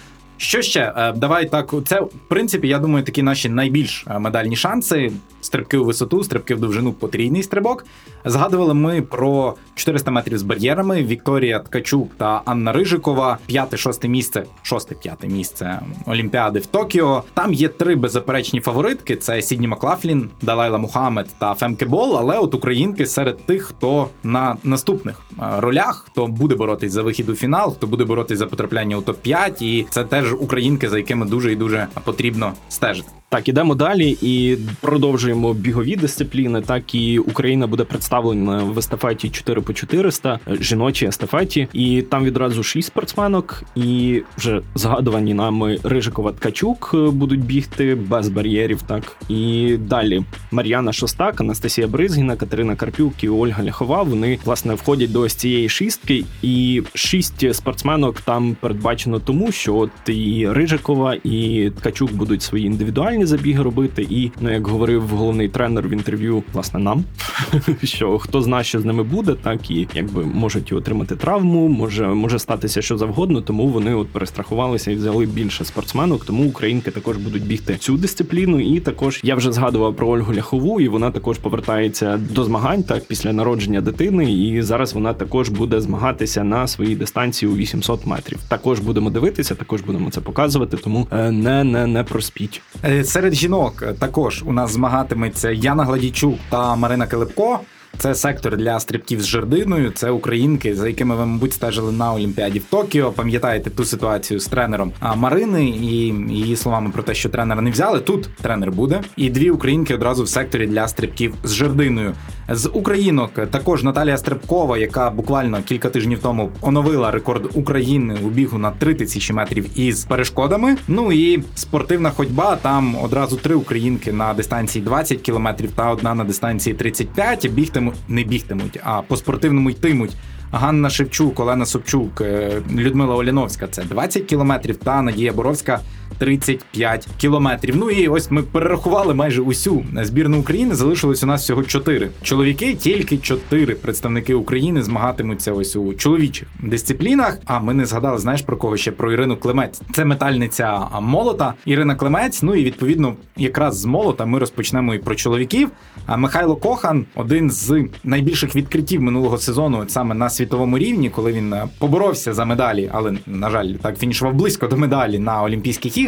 Що 0.44 0.62
ще? 0.62 0.92
Е, 0.96 1.12
давай 1.12 1.48
так. 1.48 1.74
Це 1.86 2.00
в 2.00 2.10
принципі, 2.28 2.68
я 2.68 2.78
думаю, 2.78 3.04
такі 3.04 3.22
наші 3.22 3.48
найбільш 3.48 4.06
е, 4.10 4.18
медальні 4.18 4.56
шанси. 4.56 5.12
Стрибки 5.40 5.76
у 5.76 5.84
висоту, 5.84 6.24
стрибки 6.24 6.54
в 6.54 6.60
довжину, 6.60 6.92
потрійний 6.92 7.42
стрибок. 7.42 7.86
Згадували 8.24 8.74
ми 8.74 9.02
про 9.02 9.54
400 9.74 10.10
метрів 10.10 10.38
з 10.38 10.42
бар'єрами. 10.42 11.02
Вікторія 11.02 11.58
Ткачук 11.58 12.10
та 12.16 12.42
Анна 12.44 12.72
Рижикова. 12.72 13.38
П'яте-шосте 13.46 14.08
місце, 14.08 14.44
шосте-п'яте 14.62 15.28
місце 15.28 15.80
Олімпіади 16.06 16.58
в 16.58 16.66
Токіо. 16.66 17.22
Там 17.34 17.52
є 17.52 17.68
три 17.68 17.96
беззаперечні 17.96 18.60
фаворитки: 18.60 19.16
це 19.16 19.42
Сідні 19.42 19.68
Маклафлін, 19.68 20.30
Далайла 20.42 20.78
Мухаммед 20.78 21.26
та 21.38 21.54
Фемке 21.54 21.86
Бол. 21.86 22.16
Але 22.16 22.38
от 22.38 22.54
українки 22.54 23.06
серед 23.06 23.46
тих, 23.46 23.62
хто 23.62 24.08
на 24.22 24.56
наступних 24.64 25.20
е, 25.38 25.42
ролях, 25.58 26.04
хто 26.10 26.26
буде 26.26 26.54
боротись 26.54 26.92
за 26.92 27.02
вихід 27.02 27.28
у 27.28 27.34
фінал, 27.34 27.74
хто 27.74 27.86
буде 27.86 28.04
боротись 28.04 28.38
за 28.38 28.46
потрапляння 28.46 28.96
у 28.96 29.02
топ 29.02 29.16
5 29.16 29.62
і 29.62 29.86
це 29.90 30.04
теж 30.04 30.33
українки, 30.34 30.88
за 30.88 30.96
якими 30.96 31.26
дуже 31.26 31.52
і 31.52 31.56
дуже 31.56 31.86
потрібно 32.04 32.52
стежити. 32.68 33.08
Так, 33.34 33.48
ідемо 33.48 33.74
далі 33.74 34.16
і 34.22 34.56
продовжуємо 34.80 35.54
бігові 35.54 35.96
дисципліни. 35.96 36.60
Так 36.60 36.94
і 36.94 37.18
Україна 37.18 37.66
буде 37.66 37.84
представлена 37.84 38.64
в 38.64 38.78
естафеті 38.78 39.30
4 39.30 39.60
по 39.60 39.72
400, 39.72 40.38
жіночій 40.60 41.06
естафеті, 41.06 41.68
і 41.72 42.02
там 42.02 42.24
відразу 42.24 42.62
шість 42.62 42.88
спортсменок, 42.88 43.62
і 43.76 44.22
вже 44.38 44.62
згадувані 44.74 45.34
нами 45.34 45.78
Рижикова 45.84 46.32
Ткачук 46.32 46.90
будуть 46.94 47.44
бігти 47.44 47.94
без 47.94 48.28
бар'єрів. 48.28 48.82
Так 48.82 49.16
і 49.28 49.76
далі 49.80 50.24
Мар'яна 50.50 50.92
Шостак, 50.92 51.40
Анастасія 51.40 51.86
Бризгіна, 51.86 52.36
Катерина 52.36 52.76
Карпюк 52.76 53.24
і 53.24 53.28
Ольга 53.28 53.64
Ляхова. 53.64 54.02
Вони 54.02 54.38
власне 54.44 54.74
входять 54.74 55.12
до 55.12 55.20
ось 55.20 55.34
цієї 55.34 55.68
шістки, 55.68 56.24
і 56.42 56.82
шість 56.94 57.54
спортсменок 57.54 58.20
там 58.20 58.56
передбачено 58.60 59.18
тому, 59.18 59.52
що 59.52 59.76
от 59.76 59.90
і 60.14 60.52
Рижикова, 60.52 61.14
і 61.25 61.71
Ткачук 61.78 62.12
будуть 62.12 62.42
свої 62.42 62.66
індивідуальні 62.66 63.26
забіги 63.26 63.62
робити. 63.62 64.06
І 64.11 64.30
ну 64.40 64.52
як 64.52 64.66
говорив 64.66 65.02
головний 65.09 65.49
тренер 65.49 65.88
в 65.88 65.92
інтерв'ю, 65.92 66.42
власне, 66.52 66.80
нам 66.80 67.04
що 67.85 68.18
хто 68.18 68.42
знає, 68.42 68.64
що 68.64 68.80
з 68.80 68.85
ними 68.85 69.02
буде, 69.02 69.35
так 69.42 69.71
і 69.71 69.88
якби 69.94 70.25
можуть 70.25 70.73
отримати 70.73 71.16
травму, 71.16 71.68
може 71.68 72.06
може 72.06 72.38
статися 72.38 72.83
що 72.83 72.99
завгодно. 72.99 73.40
Тому 73.40 73.68
вони 73.68 73.94
от 73.94 74.09
перестрахувалися 74.09 74.90
і 74.90 74.94
взяли 74.94 75.26
більше 75.26 75.64
спортсменок. 75.64 76.25
Тому 76.25 76.44
українки 76.49 76.90
також 76.90 77.16
будуть 77.16 77.47
бігти 77.47 77.76
цю 77.76 77.97
дисципліну. 77.97 78.61
І 78.61 78.80
також 78.80 79.21
я 79.23 79.35
вже 79.35 79.52
згадував 79.52 79.97
про 79.97 80.09
Ольгу 80.09 80.35
Ляхову, 80.35 80.80
і 80.80 80.88
вона 80.88 81.11
також 81.11 81.38
повертається 81.38 82.21
до 82.30 82.44
змагань 82.44 82.83
так 82.83 83.04
після 83.04 83.33
народження 83.33 83.80
дитини. 83.80 84.33
І 84.33 84.62
зараз 84.62 84.92
вона 84.92 85.14
також 85.14 85.49
буде 85.49 85.80
змагатися 85.80 86.44
на 86.44 86.66
своїй 86.66 86.97
дистанції 86.97 87.52
у 87.52 87.56
800 87.56 88.06
метрів. 88.06 88.38
Також 88.49 88.80
будемо 88.80 89.11
дивитися, 89.11 89.54
також 89.54 89.80
будемо 89.80 90.03
це 90.11 90.20
показувати. 90.20 90.76
Тому 90.76 91.06
е, 91.12 91.30
не 91.30 91.64
не 91.64 91.87
не 91.87 92.04
проспіть. 92.04 92.62
Е, 92.84 93.04
Серед 93.04 93.34
жінок 93.34 93.84
також 93.99 94.42
у 94.46 94.52
нас 94.52 94.73
змагатиметься 94.73 95.50
Яна 95.50 95.84
Гладійчук 95.84 96.38
та 96.50 96.76
Марина 96.76 97.06
Килипко. 97.06 97.61
Це 97.99 98.14
сектор 98.14 98.56
для 98.56 98.80
стрибків 98.80 99.20
з 99.20 99.26
жердиною. 99.26 99.90
Це 99.90 100.11
українки, 100.11 100.74
за 100.74 100.88
якими 100.88 101.16
ви, 101.16 101.26
мабуть, 101.26 101.52
стежили 101.52 101.92
на 101.92 102.12
Олімпіаді 102.12 102.59
в 102.59 102.64
Токіо. 102.64 103.12
Пам'ятаєте 103.12 103.70
ту 103.70 103.85
ситуацію 103.85 104.40
з 104.40 104.46
тренером 104.46 104.92
Марини 105.16 105.64
і 105.68 105.87
її 106.35 106.57
словами 106.57 106.90
про 106.90 107.02
те, 107.02 107.14
що 107.14 107.28
тренера 107.28 107.61
не 107.61 107.70
взяли. 107.70 108.00
Тут 108.00 108.28
тренер 108.42 108.72
буде. 108.72 109.00
І 109.16 109.31
дві 109.31 109.50
українки 109.50 109.94
одразу 109.94 110.22
в 110.24 110.28
секторі 110.28 110.66
для 110.66 110.88
стрибків 110.88 111.35
з 111.44 111.52
жердиною. 111.55 112.14
З 112.48 112.70
українок 112.72 113.30
також 113.50 113.83
Наталія 113.83 114.16
Стрибкова, 114.16 114.78
яка 114.78 115.11
буквально 115.11 115.62
кілька 115.62 115.90
тижнів 115.90 116.18
тому 116.18 116.50
оновила 116.61 117.11
рекорд 117.11 117.50
України 117.54 118.16
у 118.24 118.28
бігу 118.28 118.59
на 118.59 118.70
3 118.70 118.94
тисячі 118.94 119.35
метрів 119.35 119.78
із 119.78 120.04
перешкодами. 120.04 120.76
Ну 120.88 121.12
і 121.12 121.42
спортивна 121.54 122.11
ходьба. 122.11 122.57
Там 122.57 122.96
одразу 123.02 123.37
три 123.37 123.54
українки 123.54 124.12
на 124.12 124.35
дистанції 124.35 124.85
20 124.85 125.20
кілометрів 125.20 125.72
та 125.72 125.90
одна 125.90 126.14
на 126.14 126.24
дистанції 126.24 126.74
35. 126.74 127.50
Бігтимуть 127.50 127.94
не 128.09 128.22
бігтимуть, 128.22 128.80
а 128.83 129.02
по 129.02 129.16
спортивному 129.16 129.70
йтимуть. 129.70 130.16
Ганна 130.52 130.90
Шевчук, 130.90 131.40
Олена 131.40 131.66
Собчук, 131.66 132.20
е, 132.20 132.62
Людмила 132.74 133.14
Оляновська 133.14 133.66
це 133.66 133.83
20 133.83 134.24
кілометрів, 134.24 134.76
та 134.76 135.02
Надія 135.02 135.33
Боровська 135.33 135.80
35 136.18 137.09
кілометрів. 137.16 137.77
Ну 137.77 137.90
і 137.90 138.09
ось 138.09 138.31
ми 138.31 138.42
перерахували 138.42 139.14
майже 139.14 139.42
усю 139.42 139.85
збірну 140.03 140.40
України. 140.40 140.74
Залишилось 140.74 141.22
у 141.22 141.27
нас 141.27 141.42
всього 141.42 141.62
4 141.62 142.09
чоловіки, 142.22 142.74
тільки 142.74 143.18
4 143.18 143.74
представники 143.74 144.35
України 144.35 144.83
змагатимуться 144.83 145.53
ось 145.53 145.77
у 145.77 145.94
чоловічих 145.94 146.48
дисциплінах. 146.62 147.38
А 147.44 147.61
ми 147.61 147.74
не 147.74 147.87
згадали, 147.87 148.18
знаєш 148.18 148.42
про 148.42 148.57
кого 148.57 148.77
ще 148.77 148.92
про 148.92 149.12
Ірину 149.12 149.37
Клемець. 149.37 149.83
Це 149.92 150.05
метальниця 150.05 150.81
молота. 151.00 151.55
Ірина 151.64 151.94
Клемець. 151.94 152.42
Ну 152.42 152.55
і 152.55 152.64
відповідно, 152.64 153.14
якраз 153.37 153.81
з 153.81 153.85
молота 153.85 154.27
ми 154.27 154.38
розпочнемо 154.38 154.94
і 154.94 154.98
про 154.98 155.14
чоловіків. 155.14 155.70
А 156.07 156.16
Михайло 156.16 156.57
Кохан 156.57 157.07
один 157.14 157.50
з 157.50 157.85
найбільших 158.05 158.57
відкриттів 158.57 159.03
минулого 159.03 159.38
сезону, 159.38 159.85
саме 159.88 160.14
на 160.14 160.31
світовому 160.31 160.79
рівні, 160.79 161.11
коли 161.11 161.33
він 161.33 161.53
е, 161.53 161.66
поборовся 161.79 162.35
за 162.35 162.44
медалі, 162.44 162.90
але 162.92 163.14
на 163.27 163.50
жаль, 163.50 163.68
так 163.68 163.98
фінішував 163.98 164.35
близько 164.35 164.66
до 164.66 164.77
медалі 164.77 165.18
на 165.18 165.42
Олімпійських 165.42 165.98
іграх. 165.98 166.03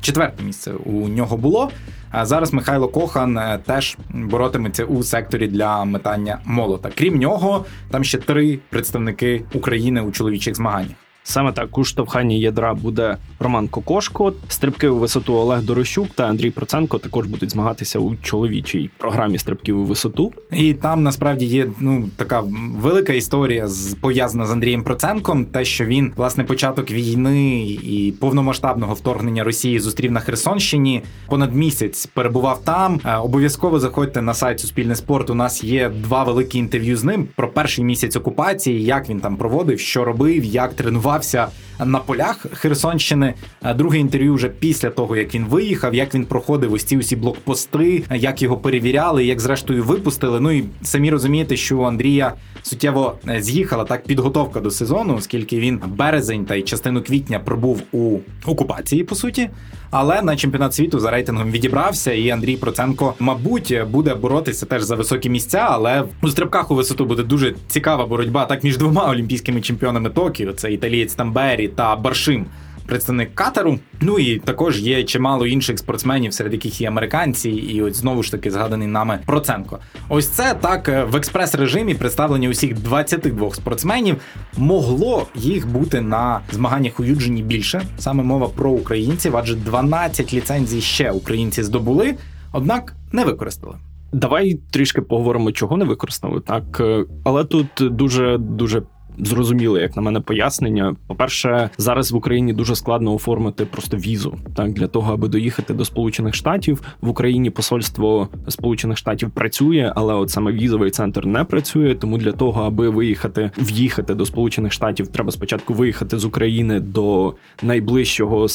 Четверте 0.00 0.44
місце 0.44 0.72
у 0.72 1.08
нього 1.08 1.36
було. 1.36 1.70
А 2.10 2.26
зараз 2.26 2.52
Михайло 2.52 2.88
Кохан 2.88 3.38
е, 3.38 3.58
теж 3.66 3.96
боротиметься 4.08 4.84
у 4.84 5.02
секторі 5.02 5.48
для 5.48 5.84
метання 5.84 6.38
молота. 6.44 6.90
Крім 6.98 7.18
нього, 7.18 7.64
там 7.90 8.04
ще 8.04 8.18
три 8.18 8.58
представники 8.70 9.44
України 9.54 10.00
у 10.00 10.12
чоловічих 10.12 10.54
змаганнях. 10.54 10.96
Саме 11.28 11.52
так 11.52 11.78
у 11.78 11.84
штовханні 11.84 12.40
ядра 12.40 12.74
буде 12.74 13.16
Роман 13.38 13.68
Кокошко, 13.68 14.32
стрибки 14.48 14.88
у 14.88 14.98
висоту 14.98 15.34
Олег 15.34 15.62
Дорощук 15.62 16.08
та 16.14 16.26
Андрій 16.26 16.50
Проценко 16.50 16.98
також 16.98 17.26
будуть 17.26 17.50
змагатися 17.50 17.98
у 17.98 18.16
чоловічій 18.16 18.90
програмі 18.98 19.38
стрибків 19.38 19.78
у 19.78 19.84
висоту. 19.84 20.32
І 20.52 20.74
там 20.74 21.02
насправді 21.02 21.46
є 21.46 21.66
ну 21.80 22.08
така 22.16 22.42
велика 22.76 23.12
історія 23.12 23.68
з 23.68 23.94
пов'язана 24.00 24.46
з 24.46 24.50
Андрієм 24.50 24.82
Проценком. 24.82 25.44
Те, 25.44 25.64
що 25.64 25.84
він 25.84 26.12
власне 26.16 26.44
початок 26.44 26.90
війни 26.90 27.60
і 27.66 28.14
повномасштабного 28.20 28.94
вторгнення 28.94 29.44
Росії 29.44 29.80
зустрів 29.80 30.12
на 30.12 30.20
Херсонщині. 30.20 31.02
Понад 31.28 31.54
місяць 31.54 32.06
перебував 32.06 32.60
там. 32.64 33.00
Е, 33.04 33.16
обов'язково 33.16 33.78
заходьте 33.78 34.22
на 34.22 34.34
сайт 34.34 34.60
Суспільне 34.60 34.96
спорт. 34.96 35.30
У 35.30 35.34
нас 35.34 35.64
є 35.64 35.88
два 35.88 36.24
великі 36.24 36.58
інтерв'ю 36.58 36.96
з 36.96 37.04
ним 37.04 37.28
про 37.36 37.48
перший 37.48 37.84
місяць 37.84 38.16
окупації, 38.16 38.84
як 38.84 39.08
він 39.08 39.20
там 39.20 39.36
проводив, 39.36 39.80
що 39.80 40.04
робив, 40.04 40.44
як 40.44 40.74
тренував 40.74 41.15
готувався 41.16 41.48
на 41.84 41.98
полях 41.98 42.46
Херсонщини. 42.52 43.34
Друге 43.74 43.98
інтерв'ю 43.98 44.34
вже 44.34 44.48
після 44.48 44.90
того, 44.90 45.16
як 45.16 45.34
він 45.34 45.44
виїхав, 45.44 45.94
як 45.94 46.14
він 46.14 46.24
проходив 46.24 46.72
ось 46.72 46.84
ці 46.84 46.96
усі 46.96 47.16
блокпости, 47.16 48.04
як 48.14 48.42
його 48.42 48.56
перевіряли, 48.56 49.24
як 49.24 49.40
зрештою 49.40 49.84
випустили. 49.84 50.40
Ну 50.40 50.50
і 50.50 50.64
самі 50.82 51.10
розумієте, 51.10 51.56
що 51.56 51.78
у 51.78 51.82
Андрія 51.82 52.32
суттєво 52.62 53.18
з'їхала 53.38 53.84
так 53.84 54.04
підготовка 54.04 54.60
до 54.60 54.70
сезону, 54.70 55.14
оскільки 55.14 55.58
він 55.60 55.80
березень 55.86 56.44
та 56.44 56.54
й 56.54 56.62
частину 56.62 57.02
квітня 57.02 57.38
пробув 57.38 57.82
у 57.92 58.18
окупації, 58.46 59.04
по 59.04 59.14
суті. 59.14 59.50
Але 59.90 60.22
на 60.22 60.36
чемпіонат 60.36 60.74
світу 60.74 61.00
за 61.00 61.10
рейтингом 61.10 61.50
відібрався, 61.50 62.12
і 62.12 62.30
Андрій 62.30 62.56
Проценко, 62.56 63.14
мабуть, 63.18 63.74
буде 63.90 64.14
боротися 64.14 64.66
теж 64.66 64.82
за 64.82 64.94
високі 64.94 65.30
місця. 65.30 65.66
Але 65.70 66.04
у 66.22 66.28
стрибках 66.28 66.70
у 66.70 66.74
висоту 66.74 67.04
буде 67.04 67.22
дуже 67.22 67.54
цікава 67.68 68.06
боротьба 68.06 68.44
так 68.46 68.64
між 68.64 68.78
двома 68.78 69.10
олімпійськими 69.10 69.60
чемпіонами 69.60 70.10
Токіо. 70.10 70.52
Це 70.52 70.72
італієць 70.72 71.14
Тамбері 71.14 71.65
та 71.68 71.96
Баршим 71.96 72.46
представник 72.86 73.34
катеру. 73.34 73.78
Ну 74.00 74.18
і 74.18 74.38
також 74.38 74.80
є 74.80 75.04
чимало 75.04 75.46
інших 75.46 75.78
спортсменів, 75.78 76.32
серед 76.32 76.52
яких 76.52 76.80
є 76.80 76.88
американці, 76.88 77.50
і 77.50 77.82
от 77.82 77.94
знову 77.94 78.22
ж 78.22 78.30
таки 78.30 78.50
згаданий 78.50 78.88
нами 78.88 79.18
Проценко. 79.26 79.78
Ось 80.08 80.28
це 80.28 80.54
так 80.60 80.88
е, 80.88 81.04
в 81.04 81.16
експрес-режимі 81.16 81.94
представлення 81.94 82.48
усіх 82.48 82.74
22 82.74 83.54
спортсменів. 83.54 84.16
Могло 84.56 85.26
їх 85.34 85.68
бути 85.68 86.00
на 86.00 86.40
змаганнях 86.52 87.00
у 87.00 87.04
Юджині 87.04 87.42
більше. 87.42 87.82
Саме 87.98 88.22
мова 88.22 88.48
про 88.48 88.70
українців, 88.70 89.36
адже 89.36 89.54
12 89.54 90.34
ліцензій 90.34 90.80
ще 90.80 91.10
українці 91.10 91.62
здобули, 91.62 92.14
однак 92.52 92.96
не 93.12 93.24
використали. 93.24 93.74
Давай 94.12 94.60
трішки 94.70 95.02
поговоримо, 95.02 95.52
чого 95.52 95.76
не 95.76 95.84
використали, 95.84 96.40
так 96.40 96.80
е, 96.80 97.04
але 97.24 97.44
тут 97.44 97.66
дуже 97.80 98.38
дуже 98.38 98.82
зрозуміле, 99.18 99.80
як 99.80 99.96
на 99.96 100.02
мене, 100.02 100.20
пояснення. 100.20 100.96
По-перше, 101.06 101.70
зараз 101.78 102.12
в 102.12 102.16
Україні 102.16 102.52
дуже 102.52 102.76
складно 102.76 103.14
оформити 103.14 103.64
просто 103.64 103.96
візу. 103.96 104.38
Так 104.56 104.72
для 104.72 104.86
того, 104.86 105.12
аби 105.12 105.28
доїхати 105.28 105.74
до 105.74 105.84
Сполучених 105.84 106.34
Штатів 106.34 106.82
в 107.00 107.08
Україні 107.08 107.50
посольство 107.50 108.28
Сполучених 108.48 108.98
Штатів 108.98 109.30
працює, 109.30 109.92
але 109.96 110.14
от 110.14 110.30
саме 110.30 110.52
візовий 110.52 110.90
центр 110.90 111.26
не 111.26 111.44
працює. 111.44 111.94
Тому 111.94 112.18
для 112.18 112.32
того, 112.32 112.62
аби 112.62 112.88
виїхати, 112.88 113.50
в'їхати 113.58 114.14
до 114.14 114.26
Сполучених 114.26 114.72
Штатів, 114.72 115.08
треба 115.08 115.32
спочатку 115.32 115.74
виїхати 115.74 116.18
з 116.18 116.24
України 116.24 116.80
до 116.80 117.34
найближчого 117.62 118.46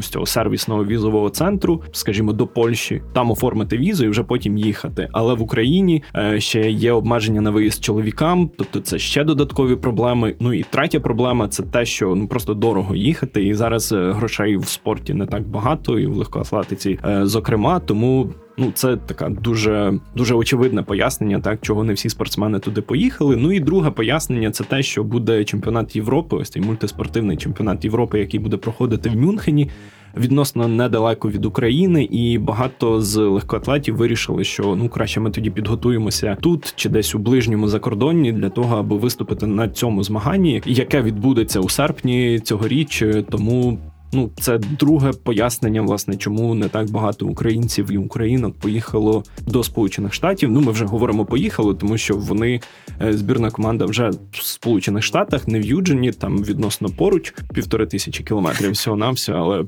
цього 0.00 0.26
сервісного 0.26 0.84
візового 0.84 1.30
центру, 1.30 1.82
скажімо, 1.92 2.32
до 2.32 2.46
Польщі, 2.46 3.02
там 3.12 3.30
оформити 3.30 3.78
візу 3.78 4.04
і 4.04 4.08
вже 4.08 4.22
потім 4.22 4.58
їхати. 4.58 5.08
Але 5.12 5.34
в 5.34 5.42
Україні 5.42 6.02
е, 6.16 6.40
ще 6.40 6.70
є 6.70 6.92
обмеження 6.92 7.40
на 7.40 7.50
виїзд 7.50 7.84
чоловікам, 7.84 8.50
тобто 8.56 8.80
це 8.80 8.98
ще 8.98 9.24
додаткові 9.24 9.76
проблеми 9.76 10.09
проблеми. 10.10 10.36
Ну 10.40 10.52
і 10.52 10.64
третя 10.70 11.00
проблема 11.00 11.48
це 11.48 11.62
те, 11.62 11.84
що 11.84 12.14
ну 12.14 12.28
просто 12.28 12.54
дорого 12.54 12.94
їхати, 12.94 13.44
і 13.44 13.54
зараз 13.54 13.92
е, 13.92 14.12
грошей 14.12 14.56
в 14.56 14.68
спорті 14.68 15.14
не 15.14 15.26
так 15.26 15.48
багато, 15.48 15.98
і 15.98 16.06
в 16.06 16.16
легкоатлетиці, 16.16 16.98
е, 17.04 17.26
зокрема, 17.26 17.80
тому. 17.80 18.32
Ну, 18.58 18.72
це 18.74 18.96
така 18.96 19.28
дуже 19.28 20.00
дуже 20.16 20.34
очевидне 20.34 20.82
пояснення, 20.82 21.40
так 21.40 21.58
чого 21.62 21.84
не 21.84 21.92
всі 21.92 22.08
спортсмени 22.08 22.58
туди 22.58 22.80
поїхали. 22.80 23.36
Ну 23.36 23.52
і 23.52 23.60
друге 23.60 23.90
пояснення 23.90 24.50
це 24.50 24.64
те, 24.64 24.82
що 24.82 25.04
буде 25.04 25.44
чемпіонат 25.44 25.96
Європи, 25.96 26.36
ось 26.36 26.50
цей 26.50 26.62
мультиспортивний 26.62 27.36
чемпіонат 27.36 27.84
Європи, 27.84 28.18
який 28.18 28.40
буде 28.40 28.56
проходити 28.56 29.08
в 29.08 29.16
Мюнхені 29.16 29.70
відносно 30.16 30.68
недалеко 30.68 31.30
від 31.30 31.44
України, 31.44 32.04
і 32.04 32.38
багато 32.38 33.00
з 33.00 33.16
легкоатлетів 33.16 33.96
вирішили, 33.96 34.44
що 34.44 34.76
ну 34.76 34.88
краще 34.88 35.20
ми 35.20 35.30
тоді 35.30 35.50
підготуємося 35.50 36.36
тут 36.40 36.72
чи 36.76 36.88
десь 36.88 37.14
у 37.14 37.18
ближньому 37.18 37.68
закордонні 37.68 38.32
для 38.32 38.48
того, 38.48 38.76
аби 38.76 38.96
виступити 38.96 39.46
на 39.46 39.68
цьому 39.68 40.02
змаганні, 40.02 40.62
яке 40.66 41.02
відбудеться 41.02 41.60
у 41.60 41.68
серпні 41.68 42.40
цьогоріч. 42.40 43.04
Тому 43.30 43.78
Ну, 44.12 44.30
це 44.40 44.58
друге 44.58 45.12
пояснення, 45.12 45.82
власне, 45.82 46.16
чому 46.16 46.54
не 46.54 46.68
так 46.68 46.90
багато 46.90 47.26
українців 47.26 47.90
і 47.90 47.96
українок 47.96 48.54
поїхало 48.58 49.24
до 49.46 49.64
Сполучених 49.64 50.14
Штатів. 50.14 50.50
Ну, 50.50 50.60
ми 50.60 50.72
вже 50.72 50.84
говоримо 50.84 51.24
поїхали, 51.24 51.74
тому 51.74 51.98
що 51.98 52.16
вони 52.16 52.60
е, 53.02 53.12
збірна 53.12 53.50
команда 53.50 53.84
вже 53.84 54.10
в 54.32 54.42
Сполучених 54.42 55.04
Штатах, 55.04 55.48
не 55.48 55.60
в 55.60 55.64
Юджені, 55.64 56.12
там 56.12 56.44
відносно 56.44 56.88
поруч, 56.88 57.34
півтори 57.54 57.86
тисячі 57.86 58.24
кілометрів 58.24 58.70
всього 58.70 58.96
на 58.96 59.10
все, 59.10 59.32
але 59.32 59.64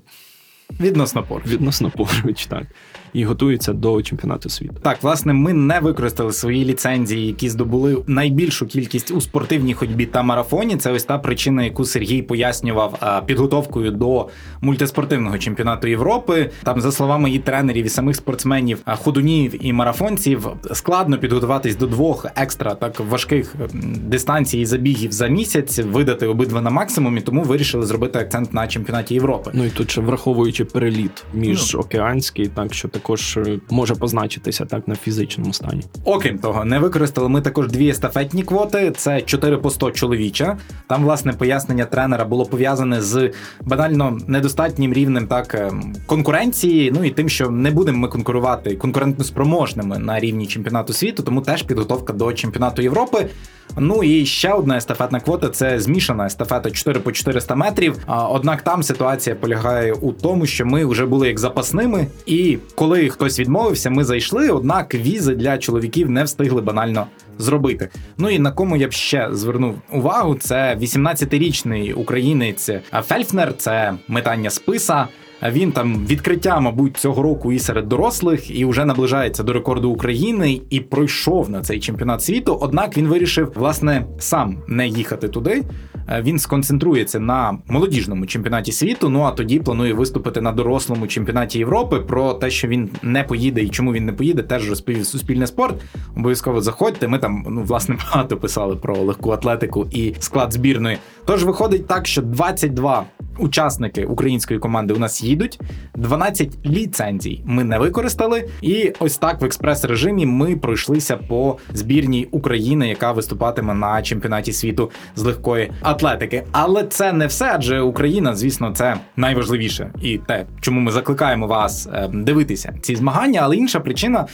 відносно 0.81 1.23
поруч. 1.23 1.47
Відносно 1.47 1.91
поруч, 1.91 2.47
так 2.47 2.67
і 3.13 3.25
готуються 3.25 3.73
до 3.73 4.03
чемпіонату 4.03 4.49
світу. 4.49 4.75
Так, 4.83 5.03
власне, 5.03 5.33
ми 5.33 5.53
не 5.53 5.81
використали 5.81 6.33
свої 6.33 6.65
ліцензії, 6.65 7.27
які 7.27 7.49
здобули 7.49 8.03
найбільшу 8.07 8.67
кількість 8.67 9.11
у 9.11 9.21
спортивній 9.21 9.75
ходьбі 9.75 10.07
та 10.07 10.23
марафоні. 10.23 10.77
Це 10.77 10.93
ось 10.93 11.05
та 11.05 11.19
причина, 11.19 11.65
яку 11.65 11.85
Сергій 11.85 12.23
пояснював 12.23 13.23
підготовкою 13.27 13.91
до 13.91 14.29
мультиспортивного 14.61 15.39
чемпіонату 15.39 15.89
Європи. 15.89 16.51
Там, 16.63 16.81
за 16.81 16.93
словами 16.93 17.31
і 17.31 17.39
тренерів, 17.39 17.87
і 17.87 17.89
самих 17.89 18.17
спортсменів, 18.17 18.79
ходунів 18.87 19.67
і 19.67 19.73
марафонців, 19.73 20.49
складно 20.73 21.19
підготуватись 21.19 21.77
до 21.77 21.87
двох 21.87 22.27
екстра 22.37 22.75
так 22.75 23.01
важких 23.01 23.55
дистанцій 23.95 24.59
і 24.59 24.67
забігів 24.67 25.13
за 25.13 25.29
місяць, 25.29 25.79
видати 25.79 26.27
обидва 26.27 26.61
на 26.61 26.71
максимумі, 26.71 27.21
тому 27.21 27.43
вирішили 27.43 27.87
зробити 27.87 28.19
акцент 28.19 28.55
на 28.55 28.67
чемпіонаті 28.67 29.15
Європи. 29.15 29.51
Ну 29.55 29.65
і 29.65 29.71
тут 29.71 29.91
ще 29.91 30.01
враховуючи 30.01 30.62
переліт 30.65 31.25
між 31.35 31.75
ну. 31.75 31.81
океанський, 31.81 32.47
так 32.47 32.75
що 32.75 32.89
також 32.89 33.37
е, 33.37 33.61
може 33.71 33.95
позначитися 33.95 34.65
так 34.65 34.89
на 34.89 34.95
фізичному 34.95 35.53
стані. 35.53 35.83
Окрім 36.05 36.39
того, 36.39 36.65
не 36.65 36.79
використали 36.79 37.29
ми 37.29 37.41
також 37.41 37.69
дві 37.69 37.89
естафетні 37.89 38.43
квоти. 38.43 38.93
Це 38.97 39.21
4 39.21 39.57
по 39.57 39.71
100 39.71 39.91
чоловіча. 39.91 40.59
Там, 40.89 41.05
власне, 41.05 41.33
пояснення 41.33 41.85
тренера 41.85 42.25
було 42.25 42.47
пов'язане 42.47 43.03
з 43.03 43.31
банально 43.61 44.19
недостатнім 44.27 44.93
рівнем 44.93 45.27
так 45.27 45.55
е, 45.55 45.73
конкуренції. 46.07 46.93
Ну 46.95 47.05
і 47.05 47.11
тим, 47.11 47.29
що 47.29 47.51
не 47.51 47.71
будемо 47.71 47.99
ми 47.99 48.09
конкурувати 48.09 48.77
конкурентно 48.77 49.25
спроможними 49.25 49.99
на 49.99 50.21
рівні 50.21 50.47
чемпіонату 50.47 50.93
світу, 50.93 51.23
тому 51.23 51.41
теж 51.41 51.63
підготовка 51.63 52.13
до 52.13 52.33
чемпіонату 52.33 52.83
Європи. 52.83 53.29
Ну 53.77 54.03
і 54.03 54.27
ще 54.27 54.53
одна 54.53 54.77
естафетна 54.77 55.21
квота 55.21 55.49
це 55.49 55.81
змішана 55.81 56.27
естафета 56.27 56.71
4 56.71 57.01
по 57.01 57.13
400 57.13 57.55
метрів. 57.55 57.99
Однак 58.07 58.63
там 58.63 58.83
ситуація 58.83 59.37
полягає 59.37 59.93
у 59.93 60.13
тому, 60.13 60.42
що 60.47 60.67
ми 60.67 60.85
вже 60.85 61.07
були 61.07 61.29
як 61.29 61.39
запасними, 61.39 62.07
і 62.27 62.59
коли 62.75 63.09
хтось 63.09 63.41
відмовився, 63.41 63.91
ми 63.91 64.05
зайшли. 64.05 64.49
Однак 64.49 64.95
візи 64.95 65.35
для 65.35 65.59
чоловіків 65.59 66.11
не 66.11 66.25
встигли 66.25 66.61
банально 66.61 67.07
зробити. 67.39 67.89
Ну 68.19 68.31
і 68.31 68.39
на 68.39 68.51
кому 68.51 68.77
я 68.77 68.89
б 68.89 68.93
ще 68.93 69.29
звернув 69.33 69.75
увагу, 69.93 70.35
це 70.35 70.77
18-річний 70.81 71.93
українець 71.93 72.71
Фельфнер, 73.03 73.55
це 73.57 73.95
метання 74.09 74.51
списа. 74.51 75.07
Він 75.51 75.73
там 75.73 76.07
відкриття, 76.07 76.61
мабуть, 76.61 76.97
цього 76.97 77.23
року 77.23 77.53
і 77.53 77.59
серед 77.59 77.89
дорослих, 77.89 78.51
і 78.59 78.65
вже 78.65 78.85
наближається 78.85 79.43
до 79.43 79.53
рекорду 79.53 79.91
України 79.91 80.61
і 80.71 80.81
пройшов 80.81 81.51
на 81.51 81.61
цей 81.61 81.81
чемпіонат 81.81 82.23
світу. 82.23 82.59
Однак 82.61 82.97
він 82.97 83.07
вирішив 83.09 83.53
власне 83.55 84.07
сам 84.19 84.59
не 84.69 84.89
їхати 84.89 85.29
туди. 85.29 85.63
Е, 86.09 86.23
він 86.23 86.39
сконцентрується 86.39 87.21
на 87.21 87.59
молодіжному 87.69 88.27
чемпіонаті 88.27 88.73
світу. 88.73 89.09
Ну 89.09 89.23
а 89.23 89.31
тоді 89.31 89.59
планує 89.59 89.95
виступити 89.95 90.41
на 90.41 90.53
дорослому 90.53 91.07
чемпіонаті 91.07 91.59
Європи. 91.59 92.01
Про 92.01 92.35
те, 92.35 92.51
що 92.51 92.69
він 92.69 92.91
не 93.03 93.23
поїде 93.23 93.63
і 93.63 93.69
чому 93.69 93.93
він 93.93 94.07
не 94.07 94.13
поїде, 94.13 94.43
теж 94.43 94.71
розповів 94.71 95.07
суспільний 95.07 95.47
спорт. 95.47 95.75
Обов'язково 96.17 96.61
заходьте. 96.61 97.09
Ми 97.09 97.19
там 97.19 97.47
ну 97.51 97.63
власне 97.63 97.97
багато 98.05 98.37
писали 98.37 98.77
про 98.77 98.97
легку 98.97 99.31
атлетику 99.31 99.89
і 99.91 100.15
склад 100.19 100.53
збірної. 100.53 100.99
Тож 101.25 101.45
виходить 101.45 101.87
так, 101.87 102.07
що 102.07 102.23
22 102.23 103.05
учасники 103.39 104.05
української 104.05 104.61
команди 104.61 104.95
у 104.95 104.99
нас 104.99 105.23
їдуть, 105.23 105.61
12 105.95 106.67
ліцензій 106.67 107.43
ми 107.45 107.65
не 107.65 107.79
використали. 107.79 108.49
І 108.63 108.93
ось 108.99 109.19
так 109.19 109.41
в 109.41 109.45
експрес-режимі 109.45 110.27
ми 110.27 110.57
пройшлися 110.57 111.17
по 111.17 111.59
збірній 111.75 112.29
України, 112.31 112.89
яка 112.89 113.13
виступатиме 113.13 113.75
на 113.75 114.03
чемпіонаті 114.03 114.53
світу 114.53 114.91
з 115.17 115.23
легкої 115.23 115.73
атлетики. 115.83 116.45
Але 116.53 116.85
це 116.85 117.13
не 117.13 117.27
все, 117.27 117.51
адже 117.55 117.81
Україна, 117.81 118.37
звісно, 118.37 118.73
це 118.75 118.97
найважливіше 119.17 119.91
і 120.03 120.19
те, 120.19 120.47
чому 120.61 120.81
ми 120.81 120.93
закликаємо 120.93 121.47
вас 121.47 121.89
е, 121.93 122.09
дивитися 122.13 122.75
ці 122.83 122.97
змагання. 122.97 123.41
Але 123.43 123.57
інша 123.57 123.81
причина, 123.81 124.27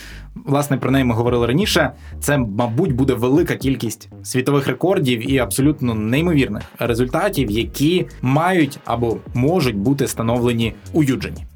власне, 0.45 0.77
про 0.77 0.91
неї 0.91 1.05
ми 1.05 1.15
говорили 1.15 1.47
раніше. 1.47 1.93
Це, 2.21 2.39
мабуть, 2.39 2.93
буде 2.93 3.15
велика 3.15 3.57
кількість 3.57 4.09
світових 4.23 4.67
рекордів 4.67 5.31
і 5.31 5.39
абсолютно 5.39 5.95
неймовірних 5.95 6.63
результатів, 6.79 7.51
які 7.51 8.07
мають 8.23 8.79
або 8.88 9.16
можуть 9.35 9.77
бути 9.77 10.05
встановлені 10.05 10.74
у 10.92 11.03
Юджені. 11.03 11.46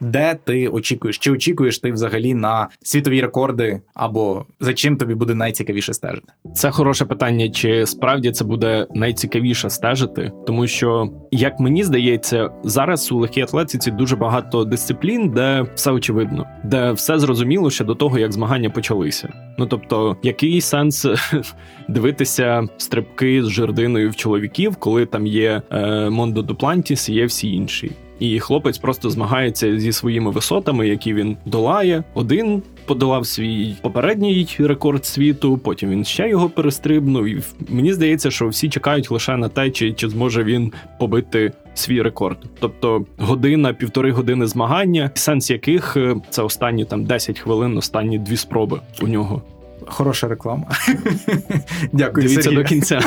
Де 0.00 0.38
ти 0.44 0.68
очікуєш? 0.68 1.18
Чи 1.18 1.32
очікуєш 1.32 1.78
ти 1.78 1.92
взагалі 1.92 2.34
на 2.34 2.68
світові 2.82 3.20
рекорди, 3.20 3.80
або 3.94 4.46
за 4.60 4.74
чим 4.74 4.96
тобі 4.96 5.14
буде 5.14 5.34
найцікавіше 5.34 5.94
стежити? 5.94 6.32
Це 6.54 6.70
хороше 6.70 7.04
питання. 7.04 7.48
Чи 7.50 7.86
справді 7.86 8.30
це 8.30 8.44
буде 8.44 8.86
найцікавіше 8.94 9.70
стежити? 9.70 10.32
Тому 10.46 10.66
що, 10.66 11.10
як 11.30 11.60
мені 11.60 11.84
здається, 11.84 12.50
зараз 12.64 13.12
у 13.12 13.18
легкій 13.18 13.40
атлетиці 13.40 13.90
дуже 13.90 14.16
багато 14.16 14.64
дисциплін, 14.64 15.30
де 15.30 15.66
все 15.74 15.90
очевидно, 15.90 16.46
де 16.64 16.92
все 16.92 17.18
зрозуміло 17.18 17.70
ще 17.70 17.84
до 17.84 17.94
того, 17.94 18.18
як 18.18 18.32
змагання 18.32 18.70
почалися. 18.70 19.32
Ну 19.58 19.66
тобто, 19.66 20.16
який 20.22 20.60
сенс 20.60 21.06
дивитися 21.88 22.68
стрибки 22.76 23.44
з 23.44 23.48
жердиною 23.48 24.10
в 24.10 24.16
чоловіків, 24.16 24.76
коли 24.76 25.06
там 25.06 25.26
є 25.26 25.62
е, 25.70 26.10
Мондо 26.10 26.42
Дуплантіс, 26.42 27.08
є 27.08 27.26
всі 27.26 27.52
інші. 27.52 27.92
І 28.18 28.40
хлопець 28.40 28.78
просто 28.78 29.10
змагається 29.10 29.78
зі 29.78 29.92
своїми 29.92 30.30
висотами, 30.30 30.88
які 30.88 31.14
він 31.14 31.36
долає. 31.44 32.04
Один 32.14 32.62
подолав 32.86 33.26
свій 33.26 33.74
попередній 33.80 34.48
рекорд 34.58 35.04
світу, 35.06 35.58
потім 35.58 35.90
він 35.90 36.04
ще 36.04 36.28
його 36.28 36.48
перестрибнув. 36.48 37.26
І 37.26 37.42
мені 37.68 37.92
здається, 37.92 38.30
що 38.30 38.48
всі 38.48 38.68
чекають 38.68 39.10
лише 39.10 39.36
на 39.36 39.48
те, 39.48 39.70
чи, 39.70 39.92
чи 39.92 40.08
зможе 40.08 40.44
він 40.44 40.72
побити 40.98 41.52
свій 41.74 42.02
рекорд. 42.02 42.38
Тобто 42.60 43.04
година, 43.18 43.72
півтори 43.72 44.12
години 44.12 44.46
змагання, 44.46 45.10
сенс 45.14 45.50
яких 45.50 45.96
е, 45.96 46.16
це 46.30 46.42
останні 46.42 46.84
там 46.84 47.04
10 47.04 47.38
хвилин, 47.38 47.76
останні 47.76 48.18
дві 48.18 48.36
спроби 48.36 48.80
у 49.02 49.06
нього. 49.06 49.42
Хороша 49.86 50.28
реклама. 50.28 50.66
Дякую. 51.92 52.26
Дивіться 52.26 52.42
Сергій. 52.42 52.56
до 52.56 52.64
кінця. 52.64 53.00